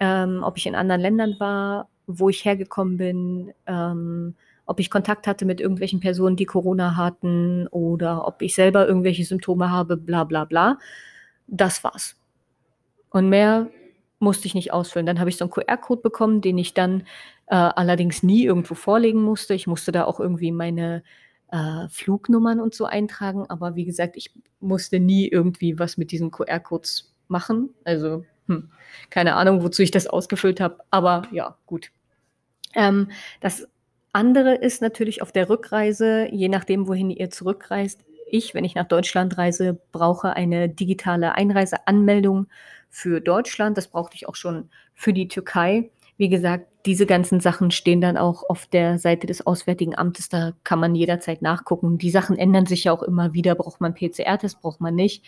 ähm, 0.00 0.42
ob 0.42 0.56
ich 0.56 0.66
in 0.66 0.74
anderen 0.74 1.00
Ländern 1.00 1.36
war, 1.38 1.88
wo 2.06 2.28
ich 2.28 2.44
hergekommen 2.44 2.96
bin, 2.96 3.52
ähm, 3.66 4.34
ob 4.66 4.80
ich 4.80 4.90
Kontakt 4.90 5.26
hatte 5.26 5.44
mit 5.44 5.60
irgendwelchen 5.60 6.00
Personen, 6.00 6.36
die 6.36 6.46
Corona 6.46 6.96
hatten 6.96 7.66
oder 7.68 8.26
ob 8.26 8.42
ich 8.42 8.54
selber 8.54 8.86
irgendwelche 8.86 9.24
Symptome 9.24 9.70
habe, 9.70 9.96
bla 9.96 10.24
bla 10.24 10.44
bla. 10.44 10.78
Das 11.48 11.84
war's. 11.84 12.16
Und 13.10 13.28
mehr 13.28 13.68
musste 14.22 14.46
ich 14.46 14.54
nicht 14.54 14.72
ausfüllen. 14.72 15.04
Dann 15.04 15.18
habe 15.18 15.28
ich 15.28 15.36
so 15.36 15.44
einen 15.44 15.50
QR-Code 15.50 16.00
bekommen, 16.00 16.40
den 16.40 16.56
ich 16.56 16.72
dann 16.72 17.02
äh, 17.48 17.56
allerdings 17.56 18.22
nie 18.22 18.44
irgendwo 18.44 18.74
vorlegen 18.74 19.22
musste. 19.22 19.52
Ich 19.52 19.66
musste 19.66 19.92
da 19.92 20.04
auch 20.04 20.20
irgendwie 20.20 20.52
meine 20.52 21.02
äh, 21.50 21.88
Flugnummern 21.90 22.60
und 22.60 22.74
so 22.74 22.86
eintragen. 22.86 23.44
Aber 23.50 23.74
wie 23.74 23.84
gesagt, 23.84 24.16
ich 24.16 24.32
musste 24.60 25.00
nie 25.00 25.28
irgendwie 25.28 25.78
was 25.78 25.96
mit 25.96 26.12
diesen 26.12 26.30
QR-Codes 26.30 27.12
machen. 27.28 27.70
Also 27.84 28.24
hm, 28.46 28.70
keine 29.10 29.34
Ahnung, 29.34 29.62
wozu 29.62 29.82
ich 29.82 29.90
das 29.90 30.06
ausgefüllt 30.06 30.60
habe. 30.60 30.78
Aber 30.90 31.22
ja, 31.32 31.58
gut. 31.66 31.90
Ähm, 32.74 33.10
das 33.40 33.68
andere 34.12 34.54
ist 34.54 34.82
natürlich 34.82 35.20
auf 35.20 35.32
der 35.32 35.48
Rückreise, 35.48 36.28
je 36.30 36.48
nachdem, 36.48 36.86
wohin 36.86 37.10
ihr 37.10 37.30
zurückreist. 37.30 38.04
Ich, 38.32 38.54
wenn 38.54 38.64
ich 38.64 38.74
nach 38.74 38.88
Deutschland 38.88 39.36
reise, 39.36 39.78
brauche 39.92 40.34
eine 40.34 40.70
digitale 40.70 41.34
Einreiseanmeldung 41.34 42.46
für 42.88 43.20
Deutschland. 43.20 43.76
Das 43.76 43.88
brauchte 43.88 44.16
ich 44.16 44.26
auch 44.26 44.36
schon 44.36 44.70
für 44.94 45.12
die 45.12 45.28
Türkei. 45.28 45.90
Wie 46.16 46.30
gesagt, 46.30 46.66
diese 46.86 47.04
ganzen 47.04 47.40
Sachen 47.40 47.70
stehen 47.70 48.00
dann 48.00 48.16
auch 48.16 48.48
auf 48.48 48.66
der 48.66 48.98
Seite 48.98 49.26
des 49.26 49.46
Auswärtigen 49.46 49.98
Amtes. 49.98 50.30
Da 50.30 50.52
kann 50.64 50.80
man 50.80 50.94
jederzeit 50.94 51.42
nachgucken. 51.42 51.98
Die 51.98 52.08
Sachen 52.08 52.38
ändern 52.38 52.64
sich 52.64 52.84
ja 52.84 52.92
auch 52.92 53.02
immer 53.02 53.34
wieder. 53.34 53.54
Braucht 53.54 53.82
man 53.82 53.92
PCR-Test, 53.92 54.62
braucht 54.62 54.80
man 54.80 54.94
nicht. 54.94 55.26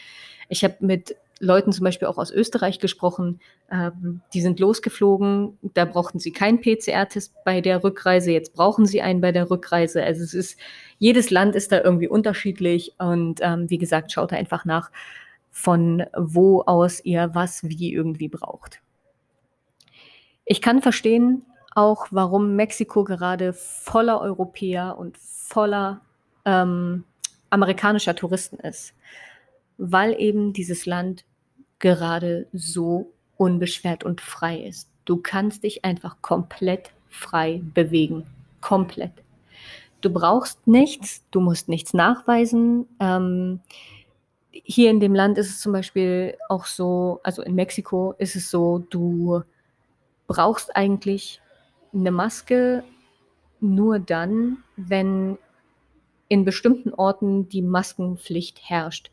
Ich 0.48 0.64
habe 0.64 0.76
mit 0.80 1.14
Leuten 1.40 1.72
zum 1.72 1.84
Beispiel 1.84 2.08
auch 2.08 2.18
aus 2.18 2.30
Österreich 2.30 2.78
gesprochen, 2.78 3.40
ähm, 3.70 4.20
die 4.32 4.40
sind 4.40 4.60
losgeflogen, 4.60 5.58
da 5.74 5.84
brauchten 5.84 6.18
sie 6.18 6.32
keinen 6.32 6.60
PCR-Test 6.60 7.34
bei 7.44 7.60
der 7.60 7.82
Rückreise, 7.82 8.30
jetzt 8.30 8.54
brauchen 8.54 8.86
sie 8.86 9.02
einen 9.02 9.20
bei 9.20 9.32
der 9.32 9.50
Rückreise. 9.50 10.02
Also 10.02 10.22
es 10.22 10.34
ist, 10.34 10.58
jedes 10.98 11.30
Land 11.30 11.56
ist 11.56 11.72
da 11.72 11.80
irgendwie 11.80 12.08
unterschiedlich 12.08 12.94
und 12.98 13.40
ähm, 13.42 13.68
wie 13.68 13.78
gesagt, 13.78 14.12
schaut 14.12 14.32
da 14.32 14.36
einfach 14.36 14.64
nach, 14.64 14.90
von 15.50 16.04
wo 16.16 16.62
aus 16.62 17.04
ihr 17.04 17.30
was 17.34 17.64
wie 17.64 17.92
irgendwie 17.92 18.28
braucht. 18.28 18.80
Ich 20.44 20.60
kann 20.60 20.82
verstehen 20.82 21.42
auch, 21.74 22.06
warum 22.10 22.54
Mexiko 22.54 23.02
gerade 23.04 23.52
voller 23.52 24.20
Europäer 24.20 24.96
und 24.98 25.18
voller 25.18 26.00
ähm, 26.44 27.04
amerikanischer 27.50 28.14
Touristen 28.14 28.58
ist 28.58 28.94
weil 29.78 30.20
eben 30.20 30.52
dieses 30.52 30.86
Land 30.86 31.24
gerade 31.78 32.46
so 32.52 33.12
unbeschwert 33.36 34.04
und 34.04 34.20
frei 34.20 34.60
ist. 34.60 34.88
Du 35.04 35.18
kannst 35.18 35.64
dich 35.64 35.84
einfach 35.84 36.16
komplett 36.22 36.90
frei 37.08 37.60
bewegen. 37.74 38.26
Komplett. 38.60 39.12
Du 40.00 40.10
brauchst 40.10 40.66
nichts, 40.66 41.24
du 41.30 41.40
musst 41.40 41.68
nichts 41.68 41.94
nachweisen. 41.94 42.86
Ähm, 43.00 43.60
hier 44.50 44.90
in 44.90 45.00
dem 45.00 45.14
Land 45.14 45.38
ist 45.38 45.50
es 45.50 45.60
zum 45.60 45.72
Beispiel 45.72 46.36
auch 46.48 46.66
so, 46.66 47.20
also 47.22 47.42
in 47.42 47.54
Mexiko 47.54 48.14
ist 48.18 48.36
es 48.36 48.50
so, 48.50 48.78
du 48.90 49.42
brauchst 50.26 50.74
eigentlich 50.76 51.40
eine 51.92 52.10
Maske 52.10 52.84
nur 53.60 53.98
dann, 53.98 54.58
wenn 54.76 55.38
in 56.28 56.44
bestimmten 56.44 56.92
Orten 56.92 57.48
die 57.48 57.62
Maskenpflicht 57.62 58.60
herrscht. 58.62 59.10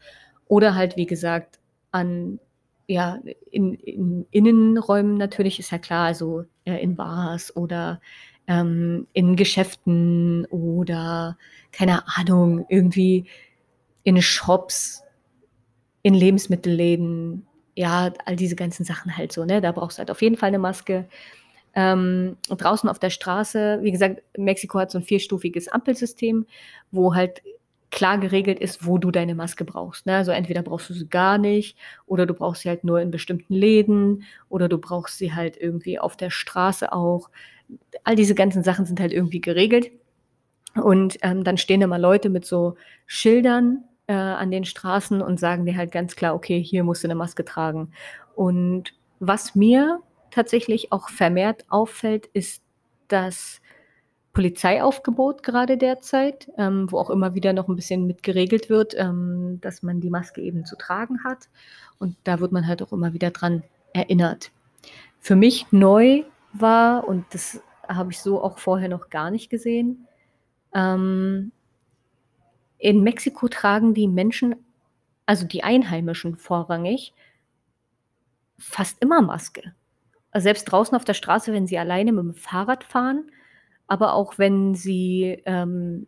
Oder 0.51 0.75
halt, 0.75 0.97
wie 0.97 1.05
gesagt, 1.05 1.61
an 1.91 2.37
ja, 2.85 3.19
in, 3.51 3.73
in 3.75 4.25
Innenräumen 4.31 5.15
natürlich 5.15 5.59
ist 5.59 5.71
ja 5.71 5.77
klar, 5.77 6.07
also 6.07 6.43
äh, 6.65 6.75
in 6.83 6.97
Bars 6.97 7.55
oder 7.55 8.01
ähm, 8.47 9.07
in 9.13 9.37
Geschäften 9.37 10.45
oder 10.47 11.37
keine 11.71 12.03
Ahnung, 12.17 12.65
irgendwie 12.67 13.27
in 14.03 14.21
Shops, 14.21 15.03
in 16.01 16.15
Lebensmittelläden, 16.15 17.47
ja, 17.77 18.11
all 18.25 18.35
diese 18.35 18.57
ganzen 18.57 18.83
Sachen 18.83 19.15
halt 19.15 19.31
so, 19.31 19.45
ne? 19.45 19.61
Da 19.61 19.71
brauchst 19.71 19.97
du 19.97 19.99
halt 19.99 20.11
auf 20.11 20.21
jeden 20.21 20.35
Fall 20.35 20.49
eine 20.49 20.59
Maske. 20.59 21.07
Ähm, 21.75 22.35
draußen 22.49 22.89
auf 22.89 22.99
der 22.99 23.09
Straße, 23.09 23.79
wie 23.83 23.91
gesagt, 23.93 24.21
Mexiko 24.37 24.79
hat 24.79 24.91
so 24.91 24.97
ein 24.97 25.05
vierstufiges 25.05 25.69
Ampelsystem, 25.69 26.45
wo 26.91 27.15
halt 27.15 27.41
klar 27.91 28.17
geregelt 28.17 28.59
ist, 28.59 28.85
wo 28.85 28.97
du 28.97 29.11
deine 29.11 29.35
Maske 29.35 29.65
brauchst. 29.65 30.05
Ne? 30.05 30.15
Also 30.15 30.31
entweder 30.31 30.63
brauchst 30.63 30.89
du 30.89 30.93
sie 30.93 31.07
gar 31.07 31.37
nicht 31.37 31.77
oder 32.05 32.25
du 32.25 32.33
brauchst 32.33 32.63
sie 32.63 32.69
halt 32.69 32.83
nur 32.83 33.01
in 33.01 33.11
bestimmten 33.11 33.53
Läden 33.53 34.23
oder 34.49 34.69
du 34.69 34.77
brauchst 34.77 35.17
sie 35.17 35.33
halt 35.33 35.57
irgendwie 35.57 35.99
auf 35.99 36.15
der 36.15 36.29
Straße 36.29 36.91
auch. 36.91 37.29
All 38.03 38.15
diese 38.15 38.35
ganzen 38.35 38.63
Sachen 38.63 38.85
sind 38.85 38.99
halt 38.99 39.11
irgendwie 39.11 39.41
geregelt. 39.41 39.91
Und 40.75 41.17
ähm, 41.21 41.43
dann 41.43 41.57
stehen 41.57 41.81
immer 41.81 41.99
Leute 41.99 42.29
mit 42.29 42.45
so 42.45 42.75
Schildern 43.05 43.83
äh, 44.07 44.13
an 44.13 44.51
den 44.51 44.63
Straßen 44.63 45.21
und 45.21 45.39
sagen 45.39 45.65
dir 45.65 45.75
halt 45.75 45.91
ganz 45.91 46.15
klar, 46.15 46.33
okay, 46.33 46.61
hier 46.61 46.83
musst 46.83 47.03
du 47.03 47.07
eine 47.07 47.15
Maske 47.15 47.43
tragen. 47.43 47.91
Und 48.35 48.93
was 49.19 49.53
mir 49.53 49.99
tatsächlich 50.31 50.93
auch 50.93 51.09
vermehrt 51.09 51.65
auffällt, 51.69 52.27
ist, 52.27 52.63
dass 53.09 53.60
Polizeiaufgebot 54.33 55.43
gerade 55.43 55.77
derzeit, 55.77 56.49
ähm, 56.57 56.89
wo 56.91 56.97
auch 56.97 57.09
immer 57.09 57.35
wieder 57.35 57.53
noch 57.53 57.67
ein 57.67 57.75
bisschen 57.75 58.07
mit 58.07 58.23
geregelt 58.23 58.69
wird, 58.69 58.93
ähm, 58.97 59.59
dass 59.61 59.83
man 59.83 59.99
die 59.99 60.09
Maske 60.09 60.41
eben 60.41 60.65
zu 60.65 60.77
tragen 60.77 61.23
hat. 61.23 61.49
Und 61.99 62.15
da 62.23 62.39
wird 62.39 62.51
man 62.51 62.65
halt 62.67 62.81
auch 62.81 62.93
immer 62.93 63.13
wieder 63.13 63.31
dran 63.31 63.63
erinnert. 63.93 64.51
Für 65.19 65.35
mich 65.35 65.67
neu 65.71 66.23
war, 66.53 67.07
und 67.07 67.25
das 67.31 67.61
habe 67.87 68.11
ich 68.11 68.19
so 68.19 68.41
auch 68.41 68.57
vorher 68.57 68.89
noch 68.89 69.09
gar 69.09 69.31
nicht 69.31 69.49
gesehen, 69.49 70.07
ähm, 70.73 71.51
in 72.77 73.03
Mexiko 73.03 73.47
tragen 73.47 73.93
die 73.93 74.07
Menschen, 74.07 74.55
also 75.25 75.45
die 75.45 75.63
Einheimischen 75.63 76.37
vorrangig, 76.37 77.13
fast 78.57 79.01
immer 79.01 79.21
Maske. 79.21 79.73
Also 80.31 80.45
selbst 80.45 80.63
draußen 80.65 80.95
auf 80.95 81.03
der 81.03 81.13
Straße, 81.13 81.51
wenn 81.51 81.67
sie 81.67 81.77
alleine 81.77 82.13
mit 82.13 82.23
dem 82.23 82.33
Fahrrad 82.33 82.83
fahren, 82.83 83.29
aber 83.91 84.13
auch 84.13 84.37
wenn 84.37 84.73
sie 84.73 85.41
ähm, 85.45 86.07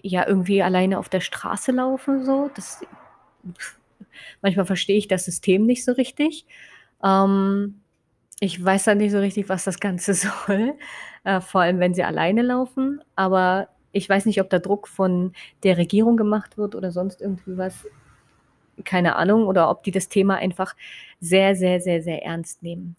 ja 0.00 0.24
irgendwie 0.24 0.62
alleine 0.62 1.00
auf 1.00 1.08
der 1.08 1.18
Straße 1.18 1.72
laufen, 1.72 2.24
so, 2.24 2.48
das 2.54 2.86
manchmal 4.40 4.66
verstehe 4.66 4.96
ich 4.96 5.08
das 5.08 5.24
System 5.24 5.66
nicht 5.66 5.84
so 5.84 5.90
richtig. 5.90 6.46
Ähm, 7.02 7.80
ich 8.38 8.64
weiß 8.64 8.84
dann 8.84 8.98
nicht 8.98 9.10
so 9.10 9.18
richtig, 9.18 9.48
was 9.48 9.64
das 9.64 9.80
Ganze 9.80 10.14
soll, 10.46 10.74
äh, 11.24 11.40
vor 11.40 11.62
allem 11.62 11.80
wenn 11.80 11.92
sie 11.92 12.04
alleine 12.04 12.42
laufen. 12.42 13.02
Aber 13.16 13.66
ich 13.90 14.08
weiß 14.08 14.26
nicht, 14.26 14.40
ob 14.40 14.48
da 14.48 14.60
Druck 14.60 14.86
von 14.86 15.32
der 15.64 15.76
Regierung 15.76 16.16
gemacht 16.16 16.56
wird 16.56 16.76
oder 16.76 16.92
sonst 16.92 17.20
irgendwie 17.20 17.56
was. 17.56 17.84
Keine 18.84 19.16
Ahnung. 19.16 19.48
Oder 19.48 19.70
ob 19.70 19.82
die 19.82 19.90
das 19.90 20.08
Thema 20.08 20.36
einfach 20.36 20.76
sehr, 21.18 21.56
sehr, 21.56 21.80
sehr, 21.80 22.00
sehr 22.00 22.22
ernst 22.22 22.62
nehmen. 22.62 22.94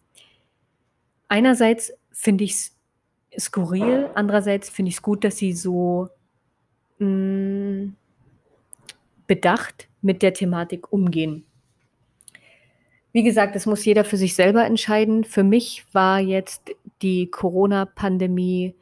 Einerseits 1.28 1.94
finde 2.12 2.44
ich 2.44 2.52
es 2.52 2.75
skurril. 3.38 4.10
Andererseits 4.14 4.68
finde 4.68 4.90
ich 4.90 4.96
es 4.96 5.02
gut, 5.02 5.24
dass 5.24 5.36
sie 5.36 5.52
so 5.52 6.08
mh, 6.98 7.08
mm, 7.08 7.96
bedacht 9.26 9.88
mit 10.02 10.22
der 10.22 10.34
Thematik 10.34 10.92
umgehen. 10.92 11.44
Wie 13.12 13.22
gesagt, 13.22 13.56
das 13.56 13.66
muss 13.66 13.84
jeder 13.84 14.04
für 14.04 14.18
sich 14.18 14.34
selber 14.34 14.64
entscheiden. 14.64 15.24
Für 15.24 15.42
mich 15.42 15.86
war 15.92 16.20
jetzt 16.20 16.70
die 17.02 17.30
Corona-Pandemie 17.30 18.74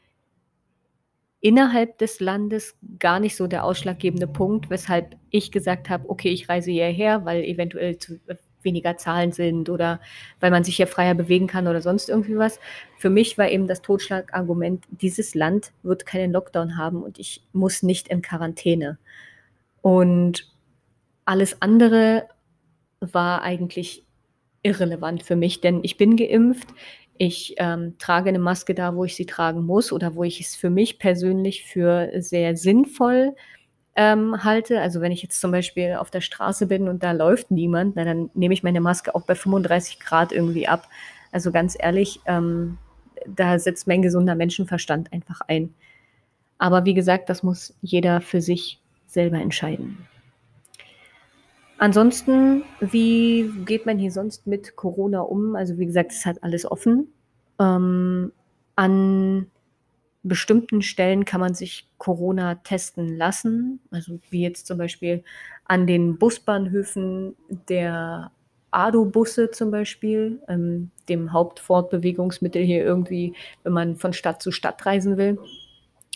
innerhalb 1.41 1.99
des 1.99 2.21
Landes 2.21 2.77
gar 2.99 3.21
nicht 3.21 3.37
so 3.37 3.47
der 3.47 3.65
ausschlaggebende 3.65 4.27
Punkt, 4.27 4.71
weshalb 4.71 5.17
ich 5.31 5.53
gesagt 5.53 5.91
habe, 5.91 6.09
okay, 6.09 6.31
ich 6.31 6.49
reise 6.49 6.71
hierher, 6.71 7.25
weil 7.25 7.45
eventuell 7.45 7.99
zu, 7.99 8.19
weniger 8.65 8.97
Zahlen 8.97 9.33
sind 9.33 9.69
oder 9.69 10.01
weil 10.41 10.51
man 10.51 10.65
sich 10.65 10.77
hier 10.77 10.87
freier 10.87 11.15
bewegen 11.15 11.47
kann 11.47 11.69
oder 11.69 11.83
sonst 11.83 12.09
irgendwie 12.09 12.37
was. 12.37 12.59
Für 12.99 13.11
mich 13.11 13.39
war 13.39 13.49
eben 13.49 13.67
das 13.67 13.83
Totschlagargument, 13.83 14.85
dieses 14.91 15.35
Land 15.35 15.73
wird 15.83 16.07
keinen 16.07 16.33
Lockdown 16.33 16.77
haben 16.77 17.03
und 17.03 17.19
ich 17.19 17.43
muss 17.53 17.83
nicht 17.83 18.09
in 18.09 18.23
Quarantäne. 18.23 18.99
Und 19.83 20.51
alles 21.25 21.61
andere 21.61 22.29
war 23.01 23.43
eigentlich 23.43 24.05
irrelevant 24.63 25.23
für 25.23 25.37
mich, 25.37 25.61
denn 25.61 25.81
ich 25.83 25.97
bin 25.97 26.17
geimpft. 26.17 26.69
Ich 27.17 27.55
ähm, 27.59 27.95
trage 27.99 28.31
eine 28.31 28.41
Maske 28.41 28.75
da, 28.75 28.97
wo 28.97 29.05
ich 29.05 29.15
sie 29.15 29.27
tragen 29.27 29.65
muss 29.65 29.93
oder 29.93 30.17
wo 30.17 30.25
ich 30.25 30.41
es 30.41 30.57
für 30.57 30.71
mich 30.71 30.99
persönlich 30.99 31.65
für 31.65 32.11
sehr 32.21 32.57
sinnvoll 32.57 33.35
ähm, 33.97 34.43
halte. 34.45 34.81
Also 34.81 35.01
wenn 35.01 35.13
ich 35.13 35.23
jetzt 35.23 35.41
zum 35.41 35.51
Beispiel 35.51 35.95
auf 35.95 36.11
der 36.11 36.21
Straße 36.21 36.67
bin 36.67 36.89
und 36.89 37.03
da 37.03 37.13
läuft 37.13 37.51
niemand, 37.51 37.97
na, 37.97 38.05
dann 38.05 38.31
nehme 38.35 38.55
ich 38.55 38.63
meine 38.63 38.81
Maske 38.81 39.15
auch 39.15 39.23
bei 39.23 39.35
35 39.35 40.01
Grad 40.01 40.33
irgendwie 40.33 40.67
ab. 40.67 40.89
Also 41.33 41.53
ganz 41.53 41.77
ehrlich, 41.79 42.21
ähm, 42.27 42.79
da 43.27 43.59
setzt 43.59 43.87
mein 43.87 44.03
gesunder 44.03 44.35
Menschenverstand 44.35 45.13
einfach 45.13 45.41
ein. 45.47 45.75
Aber 46.59 46.85
wie 46.85 46.95
gesagt, 46.95 47.29
das 47.29 47.43
muss 47.43 47.75
jeder 47.83 48.21
für 48.21 48.41
sich 48.41 48.81
selber 49.07 49.39
entscheiden. 49.39 50.07
Ansonsten, 51.79 52.63
wie 52.81 53.51
geht 53.65 53.85
man 53.85 53.99
hier 53.99 54.13
sonst 54.13 54.47
mit 54.47 54.77
Corona 54.77 55.21
um? 55.21 55.57
Also 55.57 55.79
wie 55.79 55.87
gesagt, 55.87 56.13
es 56.13 56.25
hat 56.25 56.43
alles 56.43 56.71
offen. 56.71 57.09
Ähm, 57.61 58.33
an 58.77 59.47
bestimmten 60.25 60.83
Stellen 60.83 61.25
kann 61.25 61.41
man 61.41 61.55
sich 61.55 61.87
Corona 61.99 62.57
testen 62.57 63.17
lassen, 63.17 63.81
also 63.91 64.19
wie 64.31 64.43
jetzt 64.43 64.67
zum 64.67 64.79
Beispiel 64.79 65.23
an 65.67 65.87
den 65.87 66.19
Busbahnhöfen 66.19 67.37
der 67.69 68.33
ADO-Busse 68.71 69.51
zum 69.51 69.71
Beispiel, 69.71 70.41
ähm, 70.49 70.91
dem 71.09 71.33
Hauptfortbewegungsmittel 71.33 72.63
hier 72.65 72.85
irgendwie, 72.85 73.35
wenn 73.63 73.73
man 73.73 73.97
von 73.97 74.13
Stadt 74.13 74.43
zu 74.43 74.51
Stadt 74.51 74.85
reisen 74.85 75.17
will. 75.17 75.39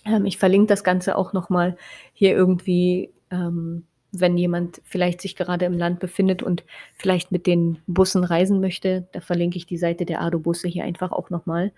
Ähm, 0.04 0.24
ich 0.26 0.38
verlinke 0.38 0.66
das 0.66 0.82
Ganze 0.82 1.16
auch 1.16 1.32
nochmal 1.32 1.76
hier 2.12 2.34
irgendwie, 2.34 3.12
ähm, 3.30 3.84
wenn 4.10 4.38
jemand 4.38 4.80
vielleicht 4.84 5.20
sich 5.20 5.36
gerade 5.36 5.66
im 5.66 5.74
Land 5.74 6.00
befindet 6.00 6.42
und 6.42 6.64
vielleicht 6.94 7.30
mit 7.30 7.46
den 7.46 7.78
Bussen 7.86 8.24
reisen 8.24 8.60
möchte. 8.60 9.06
Da 9.12 9.20
verlinke 9.20 9.58
ich 9.58 9.66
die 9.66 9.76
Seite 9.76 10.06
der 10.06 10.22
Ado-Busse 10.22 10.66
hier 10.66 10.84
einfach 10.84 11.12
auch 11.12 11.28
nochmal. 11.30 11.72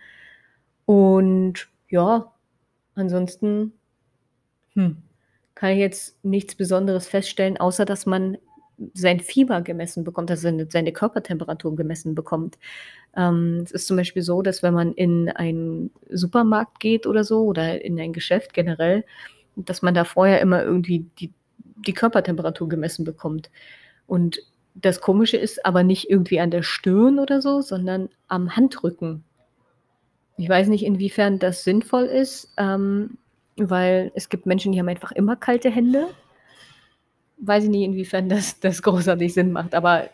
Und 0.86 1.68
ja, 1.90 2.32
ansonsten 2.94 3.72
hm, 4.74 4.96
kann 5.54 5.70
ich 5.70 5.78
jetzt 5.78 6.24
nichts 6.24 6.54
Besonderes 6.54 7.06
feststellen, 7.06 7.58
außer 7.58 7.84
dass 7.84 8.06
man 8.06 8.38
sein 8.94 9.20
Fieber 9.20 9.60
gemessen 9.60 10.04
bekommt, 10.04 10.30
also 10.30 10.42
seine, 10.42 10.66
seine 10.70 10.92
Körpertemperatur 10.92 11.76
gemessen 11.76 12.14
bekommt. 12.14 12.58
Ähm, 13.14 13.60
es 13.64 13.72
ist 13.72 13.86
zum 13.86 13.96
Beispiel 13.96 14.22
so, 14.22 14.40
dass 14.42 14.62
wenn 14.62 14.72
man 14.72 14.94
in 14.94 15.28
einen 15.28 15.90
Supermarkt 16.08 16.80
geht 16.80 17.06
oder 17.06 17.24
so 17.24 17.44
oder 17.44 17.84
in 17.84 18.00
ein 18.00 18.12
Geschäft 18.12 18.54
generell, 18.54 19.04
dass 19.56 19.82
man 19.82 19.94
da 19.94 20.04
vorher 20.04 20.40
immer 20.40 20.62
irgendwie 20.62 21.06
die, 21.18 21.32
die 21.58 21.92
Körpertemperatur 21.92 22.68
gemessen 22.68 23.04
bekommt. 23.04 23.50
Und 24.06 24.40
das 24.74 25.00
Komische 25.00 25.36
ist 25.36 25.66
aber 25.66 25.82
nicht 25.82 26.08
irgendwie 26.08 26.40
an 26.40 26.50
der 26.50 26.62
Stirn 26.62 27.18
oder 27.18 27.42
so, 27.42 27.60
sondern 27.60 28.08
am 28.28 28.56
Handrücken. 28.56 29.24
Ich 30.40 30.48
weiß 30.48 30.68
nicht, 30.68 30.84
inwiefern 30.84 31.38
das 31.38 31.64
sinnvoll 31.64 32.04
ist, 32.04 32.52
ähm, 32.56 33.18
weil 33.56 34.10
es 34.14 34.28
gibt 34.28 34.46
Menschen, 34.46 34.72
die 34.72 34.78
haben 34.78 34.88
einfach 34.88 35.12
immer 35.12 35.36
kalte 35.36 35.70
Hände 35.70 36.08
weiß 37.40 37.64
ich 37.64 37.70
nicht, 37.70 37.84
inwiefern 37.84 38.28
das, 38.28 38.60
das 38.60 38.82
großartig 38.82 39.32
Sinn 39.32 39.52
macht. 39.52 39.74
Aber 39.74 40.08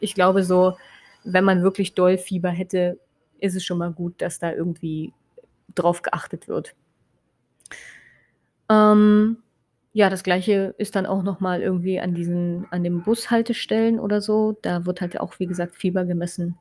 ich 0.00 0.14
glaube 0.14 0.44
so, 0.44 0.76
wenn 1.24 1.44
man 1.44 1.62
wirklich 1.62 1.94
doll 1.94 2.18
Fieber 2.18 2.50
hätte, 2.50 2.98
ist 3.40 3.56
es 3.56 3.64
schon 3.64 3.78
mal 3.78 3.92
gut, 3.92 4.20
dass 4.20 4.38
da 4.38 4.52
irgendwie 4.52 5.12
drauf 5.74 6.02
geachtet 6.02 6.48
wird. 6.48 6.74
Ähm, 8.70 9.38
ja, 9.92 10.10
das 10.10 10.22
gleiche 10.22 10.74
ist 10.78 10.96
dann 10.96 11.06
auch 11.06 11.22
nochmal 11.22 11.62
irgendwie 11.62 12.00
an 12.00 12.14
diesen, 12.14 12.66
an 12.70 12.84
den 12.84 13.02
Bushaltestellen 13.02 13.98
oder 13.98 14.20
so. 14.20 14.58
Da 14.62 14.86
wird 14.86 15.00
halt 15.00 15.18
auch, 15.20 15.38
wie 15.38 15.46
gesagt, 15.46 15.76
Fieber 15.76 16.04
gemessen. 16.04 16.56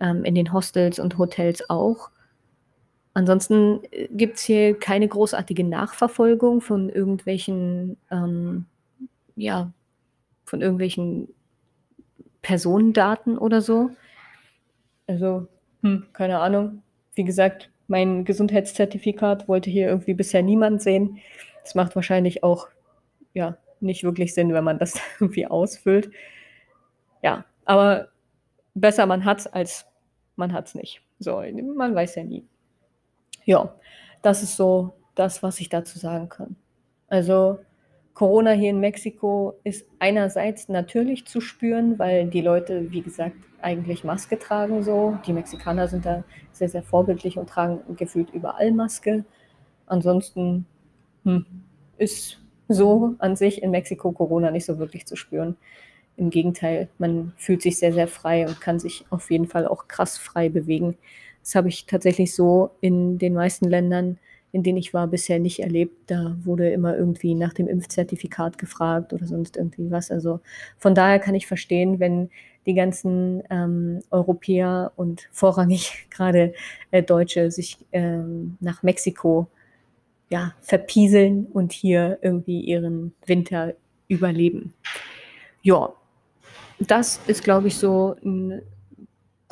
Ähm, 0.00 0.24
in 0.24 0.34
den 0.34 0.52
Hostels 0.52 0.98
und 0.98 1.18
Hotels 1.18 1.68
auch. 1.68 2.10
Ansonsten 3.14 3.80
äh, 3.90 4.08
gibt 4.08 4.36
es 4.36 4.42
hier 4.42 4.78
keine 4.78 5.08
großartige 5.08 5.64
Nachverfolgung 5.64 6.60
von 6.60 6.88
irgendwelchen 6.88 7.96
ähm, 8.10 8.66
ja, 9.36 9.72
von 10.44 10.60
irgendwelchen 10.60 11.28
Personendaten 12.42 13.38
oder 13.38 13.60
so. 13.60 13.90
Also, 15.06 15.46
hm, 15.82 16.06
keine 16.12 16.38
Ahnung. 16.40 16.82
Wie 17.14 17.24
gesagt, 17.24 17.70
mein 17.88 18.24
Gesundheitszertifikat 18.24 19.48
wollte 19.48 19.70
hier 19.70 19.88
irgendwie 19.88 20.14
bisher 20.14 20.42
niemand 20.42 20.82
sehen. 20.82 21.18
Das 21.62 21.74
macht 21.74 21.94
wahrscheinlich 21.94 22.42
auch 22.42 22.68
ja 23.34 23.56
nicht 23.80 24.04
wirklich 24.04 24.34
Sinn, 24.34 24.52
wenn 24.52 24.64
man 24.64 24.78
das 24.78 24.94
irgendwie 25.20 25.46
ausfüllt. 25.46 26.10
Ja, 27.22 27.44
aber 27.64 28.08
besser 28.74 29.06
man 29.06 29.24
hat's 29.24 29.46
als 29.46 29.86
man 30.36 30.52
hat's 30.52 30.74
nicht. 30.74 31.02
So, 31.18 31.42
man 31.76 31.94
weiß 31.94 32.16
ja 32.16 32.24
nie. 32.24 32.44
Ja, 33.44 33.74
das 34.22 34.42
ist 34.42 34.56
so 34.56 34.92
das, 35.14 35.42
was 35.42 35.60
ich 35.60 35.68
dazu 35.68 35.98
sagen 35.98 36.28
kann. 36.28 36.56
Also 37.08 37.58
Corona 38.14 38.52
hier 38.52 38.70
in 38.70 38.80
Mexiko 38.80 39.54
ist 39.64 39.86
einerseits 39.98 40.68
natürlich 40.68 41.26
zu 41.26 41.40
spüren, 41.40 41.98
weil 41.98 42.26
die 42.26 42.40
Leute, 42.40 42.90
wie 42.92 43.02
gesagt, 43.02 43.36
eigentlich 43.60 44.04
Maske 44.04 44.38
tragen 44.38 44.82
so. 44.82 45.18
Die 45.26 45.32
Mexikaner 45.32 45.88
sind 45.88 46.04
da 46.04 46.24
sehr, 46.52 46.68
sehr 46.68 46.82
vorbildlich 46.82 47.38
und 47.38 47.48
tragen 47.48 47.80
gefühlt 47.96 48.30
überall 48.30 48.72
Maske. 48.72 49.24
Ansonsten 49.86 50.66
hm, 51.24 51.46
ist 51.96 52.40
so 52.68 53.14
an 53.18 53.36
sich 53.36 53.62
in 53.62 53.70
Mexiko 53.70 54.12
Corona 54.12 54.50
nicht 54.50 54.66
so 54.66 54.78
wirklich 54.78 55.06
zu 55.06 55.16
spüren. 55.16 55.56
Im 56.16 56.28
Gegenteil, 56.30 56.88
man 56.98 57.32
fühlt 57.36 57.62
sich 57.62 57.78
sehr, 57.78 57.92
sehr 57.92 58.08
frei 58.08 58.46
und 58.46 58.60
kann 58.60 58.78
sich 58.78 59.06
auf 59.10 59.30
jeden 59.30 59.46
Fall 59.46 59.66
auch 59.66 59.88
krass 59.88 60.18
frei 60.18 60.50
bewegen. 60.50 60.98
Das 61.42 61.54
habe 61.54 61.68
ich 61.68 61.86
tatsächlich 61.86 62.34
so 62.34 62.70
in 62.80 63.18
den 63.18 63.34
meisten 63.34 63.68
Ländern 63.68 64.18
in 64.52 64.62
denen 64.62 64.78
ich 64.78 64.92
war, 64.92 65.06
bisher 65.06 65.38
nicht 65.38 65.60
erlebt. 65.60 66.10
Da 66.10 66.36
wurde 66.44 66.70
immer 66.70 66.96
irgendwie 66.96 67.34
nach 67.34 67.54
dem 67.54 67.66
Impfzertifikat 67.66 68.58
gefragt 68.58 69.14
oder 69.14 69.26
sonst 69.26 69.56
irgendwie 69.56 69.90
was. 69.90 70.10
Also 70.10 70.40
von 70.76 70.94
daher 70.94 71.18
kann 71.18 71.34
ich 71.34 71.46
verstehen, 71.46 71.98
wenn 71.98 72.30
die 72.66 72.74
ganzen 72.74 73.42
ähm, 73.50 74.00
Europäer 74.10 74.92
und 74.94 75.26
vorrangig 75.32 76.06
gerade 76.10 76.52
äh, 76.90 77.02
Deutsche 77.02 77.50
sich 77.50 77.78
ähm, 77.92 78.58
nach 78.60 78.82
Mexiko 78.82 79.48
ja, 80.28 80.54
verpieseln 80.60 81.46
und 81.46 81.72
hier 81.72 82.18
irgendwie 82.20 82.60
ihren 82.60 83.14
Winter 83.26 83.74
überleben. 84.08 84.74
Ja, 85.62 85.92
das 86.78 87.20
ist, 87.26 87.42
glaube 87.42 87.68
ich, 87.68 87.76
so 87.76 88.16
ein 88.24 88.62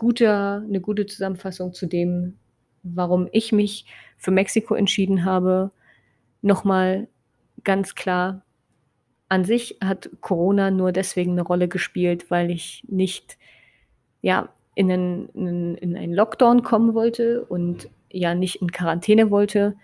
guter, 0.00 0.64
eine 0.66 0.80
gute 0.80 1.04
Zusammenfassung 1.04 1.74
zu 1.74 1.84
dem, 1.84 2.38
warum 2.82 3.28
ich 3.32 3.52
mich 3.52 3.84
für 4.16 4.30
Mexiko 4.30 4.74
entschieden 4.74 5.26
habe. 5.26 5.72
Nochmal 6.40 7.06
ganz 7.64 7.94
klar, 7.94 8.42
an 9.28 9.44
sich 9.44 9.76
hat 9.84 10.08
Corona 10.22 10.70
nur 10.70 10.92
deswegen 10.92 11.32
eine 11.32 11.42
Rolle 11.42 11.68
gespielt, 11.68 12.30
weil 12.30 12.50
ich 12.50 12.82
nicht 12.88 13.36
ja, 14.22 14.48
in, 14.74 14.90
einen, 14.90 15.28
in, 15.34 15.74
in 15.74 15.96
einen 15.98 16.14
Lockdown 16.14 16.62
kommen 16.62 16.94
wollte 16.94 17.44
und 17.44 17.90
ja 18.10 18.34
nicht 18.34 18.62
in 18.62 18.72
Quarantäne 18.72 19.30
wollte. 19.30 19.76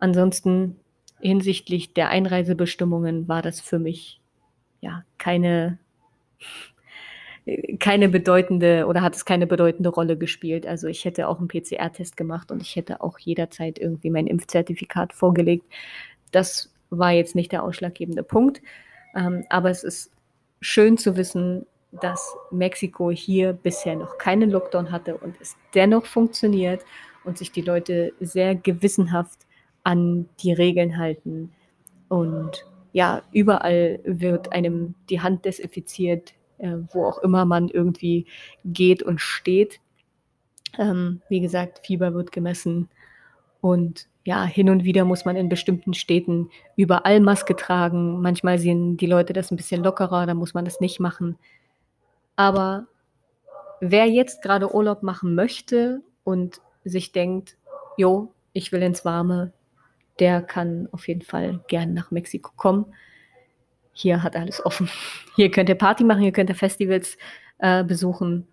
Ansonsten 0.00 0.80
hinsichtlich 1.20 1.94
der 1.94 2.08
Einreisebestimmungen 2.08 3.28
war 3.28 3.42
das 3.42 3.60
für 3.60 3.78
mich 3.78 4.20
ja 4.80 5.04
keine 5.18 5.78
keine 7.78 8.08
bedeutende 8.08 8.86
oder 8.86 9.02
hat 9.02 9.14
es 9.14 9.24
keine 9.24 9.46
bedeutende 9.46 9.90
Rolle 9.90 10.16
gespielt. 10.16 10.66
Also 10.66 10.88
ich 10.88 11.04
hätte 11.04 11.28
auch 11.28 11.38
einen 11.38 11.48
PCR-Test 11.48 12.16
gemacht 12.16 12.50
und 12.50 12.60
ich 12.60 12.74
hätte 12.74 13.00
auch 13.00 13.18
jederzeit 13.18 13.78
irgendwie 13.78 14.10
mein 14.10 14.26
Impfzertifikat 14.26 15.12
vorgelegt. 15.12 15.64
Das 16.32 16.72
war 16.90 17.12
jetzt 17.12 17.34
nicht 17.34 17.52
der 17.52 17.62
ausschlaggebende 17.62 18.24
Punkt. 18.24 18.62
Ähm, 19.14 19.44
aber 19.48 19.70
es 19.70 19.84
ist 19.84 20.10
schön 20.60 20.98
zu 20.98 21.16
wissen, 21.16 21.66
dass 21.92 22.36
Mexiko 22.50 23.10
hier 23.10 23.52
bisher 23.52 23.94
noch 23.94 24.18
keinen 24.18 24.50
Lockdown 24.50 24.90
hatte 24.90 25.16
und 25.16 25.36
es 25.40 25.56
dennoch 25.74 26.04
funktioniert 26.04 26.84
und 27.24 27.38
sich 27.38 27.52
die 27.52 27.62
Leute 27.62 28.12
sehr 28.20 28.54
gewissenhaft 28.54 29.46
an 29.84 30.28
die 30.40 30.52
Regeln 30.52 30.98
halten. 30.98 31.52
Und 32.08 32.66
ja, 32.92 33.22
überall 33.32 34.00
wird 34.04 34.52
einem 34.52 34.94
die 35.10 35.20
Hand 35.20 35.44
desinfiziert, 35.44 36.34
äh, 36.58 36.76
wo 36.92 37.04
auch 37.04 37.18
immer 37.18 37.44
man 37.44 37.68
irgendwie 37.68 38.26
geht 38.64 39.02
und 39.02 39.20
steht. 39.20 39.80
Ähm, 40.78 41.22
wie 41.28 41.40
gesagt, 41.40 41.86
Fieber 41.86 42.14
wird 42.14 42.32
gemessen 42.32 42.88
und 43.60 44.08
ja, 44.24 44.44
hin 44.44 44.70
und 44.70 44.84
wieder 44.84 45.04
muss 45.04 45.24
man 45.24 45.36
in 45.36 45.48
bestimmten 45.48 45.94
Städten 45.94 46.50
überall 46.74 47.20
Maske 47.20 47.54
tragen. 47.54 48.20
Manchmal 48.20 48.58
sehen 48.58 48.96
die 48.96 49.06
Leute 49.06 49.32
das 49.32 49.50
ein 49.50 49.56
bisschen 49.56 49.84
lockerer, 49.84 50.26
da 50.26 50.34
muss 50.34 50.52
man 50.52 50.64
das 50.64 50.80
nicht 50.80 50.98
machen. 50.98 51.38
Aber 52.34 52.86
wer 53.80 54.06
jetzt 54.06 54.42
gerade 54.42 54.74
Urlaub 54.74 55.02
machen 55.02 55.34
möchte 55.34 56.02
und 56.24 56.60
sich 56.84 57.12
denkt, 57.12 57.56
jo, 57.96 58.32
ich 58.52 58.72
will 58.72 58.82
ins 58.82 59.04
Warme, 59.04 59.52
der 60.18 60.42
kann 60.42 60.88
auf 60.92 61.06
jeden 61.08 61.22
Fall 61.22 61.60
gern 61.68 61.94
nach 61.94 62.10
Mexiko 62.10 62.50
kommen 62.56 62.86
hier 63.96 64.22
hat 64.22 64.36
alles 64.36 64.64
offen. 64.64 64.90
Hier 65.36 65.50
könnt 65.50 65.70
ihr 65.70 65.74
Party 65.74 66.04
machen, 66.04 66.20
hier 66.20 66.32
könnt 66.32 66.50
ihr 66.50 66.54
Festivals 66.54 67.16
äh, 67.58 67.82
besuchen. 67.82 68.46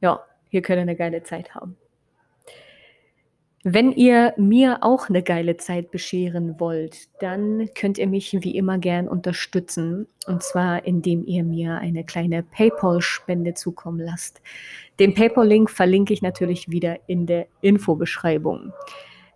Ja, 0.00 0.24
hier 0.48 0.60
könnt 0.60 0.78
ihr 0.78 0.82
eine 0.82 0.96
geile 0.96 1.22
Zeit 1.22 1.54
haben. 1.54 1.76
Wenn 3.62 3.92
ihr 3.92 4.34
mir 4.36 4.78
auch 4.82 5.08
eine 5.08 5.22
geile 5.22 5.56
Zeit 5.56 5.90
bescheren 5.92 6.58
wollt, 6.58 7.08
dann 7.22 7.68
könnt 7.74 7.98
ihr 7.98 8.08
mich 8.08 8.32
wie 8.32 8.56
immer 8.56 8.78
gern 8.78 9.08
unterstützen. 9.08 10.08
Und 10.26 10.42
zwar, 10.42 10.84
indem 10.84 11.24
ihr 11.24 11.44
mir 11.44 11.76
eine 11.76 12.04
kleine 12.04 12.42
PayPal-Spende 12.42 13.54
zukommen 13.54 14.00
lasst. 14.00 14.42
Den 14.98 15.14
PayPal-Link 15.14 15.70
verlinke 15.70 16.12
ich 16.12 16.22
natürlich 16.22 16.70
wieder 16.70 16.98
in 17.08 17.26
der 17.26 17.46
Infobeschreibung. 17.60 18.72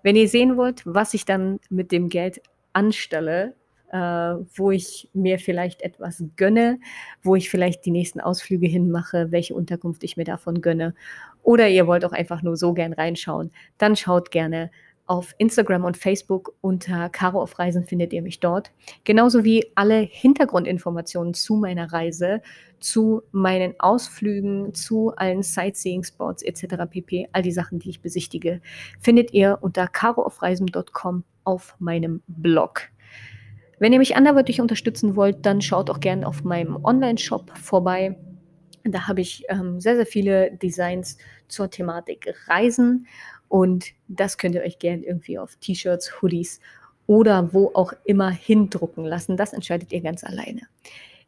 Wenn 0.03 0.17
ihr 0.17 0.29
sehen 0.29 0.57
wollt, 0.57 0.83
was 0.85 1.15
ich 1.15 1.25
dann 1.25 1.61
mit 1.69 1.93
dem 1.93 2.09
Geld 2.09 2.43
anstelle, 2.73 3.55
äh, 3.93 3.99
wo 3.99 4.71
ich 4.71 5.09
mir 5.13 5.39
vielleicht 5.39 5.83
etwas 5.83 6.25
gönne, 6.37 6.81
wo 7.23 7.37
ich 7.37 7.51
vielleicht 7.51 7.85
die 7.85 7.91
nächsten 7.91 8.21
Ausflüge 8.21 8.67
hinmache, 8.67 9.31
welche 9.31 9.55
Unterkunft 9.55 10.03
ich 10.03 10.17
mir 10.17 10.25
davon 10.25 10.61
gönne. 10.63 10.95
Oder 11.43 11.69
ihr 11.69 11.87
wollt 11.87 12.05
auch 12.05 12.13
einfach 12.13 12.43
nur 12.43 12.57
so 12.57 12.73
gern 12.73 12.93
reinschauen, 12.93 13.51
dann 13.79 13.97
schaut 13.97 14.31
gerne 14.31 14.71
Auf 15.07 15.35
Instagram 15.39 15.85
und 15.85 15.97
Facebook 15.97 16.55
unter 16.61 17.09
Caro 17.11 17.43
auf 17.43 17.59
Reisen 17.59 17.85
findet 17.85 18.13
ihr 18.13 18.23
mich 18.23 18.41
dort. 18.41 18.71
Genauso 19.05 19.45
wie 19.45 19.67
alle 19.75 19.99
Hintergrundinformationen 19.99 21.35
zu 21.35 21.57
meiner 21.57 21.93
Reise, 21.93 22.41
zu 22.79 23.23
meinen 23.33 23.75
Ausflügen, 23.79 24.75
zu 24.75 25.13
allen 25.17 25.43
Sightseeing-Spots 25.43 26.43
etc. 26.45 26.85
pp. 26.89 27.29
All 27.33 27.43
die 27.43 27.53
Sachen, 27.53 27.81
die 27.81 27.91
ich 27.91 28.01
besichtige, 28.01 28.61
findet 29.01 29.33
ihr 29.35 29.59
unter 29.61 29.89
caroaufreisen.com 29.89 31.25
auf 31.45 31.75
meinem 31.79 32.23
Blog. 32.29 32.83
Wenn 33.83 33.93
ihr 33.93 33.99
mich 33.99 34.15
anderweitig 34.15 34.61
unterstützen 34.61 35.17
wollt, 35.17 35.45
dann 35.45 35.61
schaut 35.61 35.91
auch 35.91 35.99
gerne 35.99 36.25
auf 36.25 36.45
meinem 36.45 36.77
Online-Shop 36.85 37.51
vorbei. 37.59 38.17
Da 38.85 39.09
habe 39.09 39.23
ich 39.23 39.45
ähm, 39.49 39.81
sehr, 39.81 39.97
sehr 39.97 40.07
viele 40.07 40.53
Designs 40.53 41.19
zur 41.49 41.69
Thematik 41.69 42.33
Reisen 42.47 43.09
und 43.49 43.87
das 44.07 44.39
könnt 44.39 44.55
ihr 44.55 44.63
euch 44.63 44.79
gerne 44.79 45.03
irgendwie 45.03 45.37
auf 45.37 45.57
T-Shirts, 45.57 46.23
Hoodies 46.23 46.61
oder 47.09 47.53
wo 47.53 47.73
auch 47.75 47.93
immer 48.05 48.31
hindrucken 48.31 49.05
lassen. 49.05 49.37
Das 49.37 49.53
entscheidet 49.53 49.93
ihr 49.93 50.01
ganz 50.01 50.23
alleine. 50.23 50.61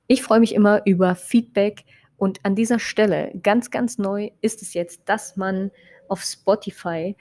Ich 0.07 0.23
freue 0.23 0.39
mich 0.39 0.55
immer 0.55 0.87
über 0.87 1.17
Feedback 1.17 1.83
und 2.19 2.39
an 2.45 2.55
dieser 2.55 2.79
Stelle 2.79 3.33
ganz, 3.43 3.73
ganz 3.73 3.99
neu 3.99 4.31
ist 4.43 4.63
es 4.63 4.75
jetzt, 4.75 5.01
dass 5.07 5.37
man 5.37 5.73
auf 6.07 6.23
Spotify 6.23 7.17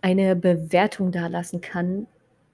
eine 0.00 0.36
Bewertung 0.36 1.10
dalassen 1.10 1.60
kann. 1.60 2.06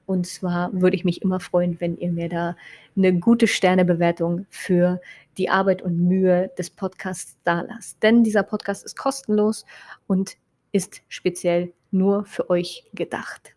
Und 0.07 0.27
zwar 0.27 0.73
würde 0.73 0.97
ich 0.97 1.05
mich 1.05 1.23
immer 1.23 1.41
freuen, 1.41 1.81
wenn 1.81 1.97
ihr 1.97 2.13
mir 2.13 2.29
da 2.29 2.57
eine 2.97 3.13
gute 3.19 3.47
Sternebewertung 3.47 4.47
für 4.51 5.01
die 5.39 5.49
Arbeit 5.49 5.83
und 5.83 5.99
Mühe 5.99 6.51
des 6.59 6.71
Podcasts 6.71 7.37
dalasst. 7.45 8.03
Denn 8.03 8.25
dieser 8.25 8.43
Podcast 8.43 8.85
ist 8.85 8.97
kostenlos 8.97 9.65
und 10.07 10.37
ist 10.73 11.03
speziell 11.09 11.73
nur 11.91 12.25
für 12.25 12.51
euch 12.51 12.85
gedacht. 12.95 13.55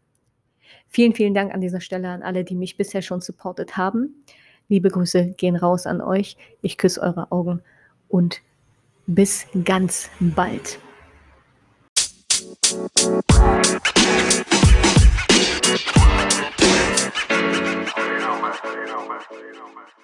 Vielen, 0.89 1.13
vielen 1.13 1.33
Dank 1.33 1.53
an 1.53 1.61
dieser 1.61 1.81
Stelle 1.81 2.09
an 2.09 2.23
alle, 2.23 2.43
die 2.43 2.55
mich 2.55 2.77
bisher 2.77 3.01
schon 3.01 3.21
supportet 3.21 3.75
haben. 3.75 4.23
Liebe 4.69 4.89
Grüße 4.89 5.33
gehen 5.37 5.55
raus 5.55 5.85
an 5.85 6.01
euch. 6.01 6.37
Ich 6.61 6.77
küsse 6.77 7.01
eure 7.01 7.31
Augen 7.31 7.61
und 8.07 8.41
bis 9.07 9.45
ganz 9.63 10.09
bald. 10.19 10.79
You 19.31 19.53
know, 19.53 19.67
man. 19.73 19.94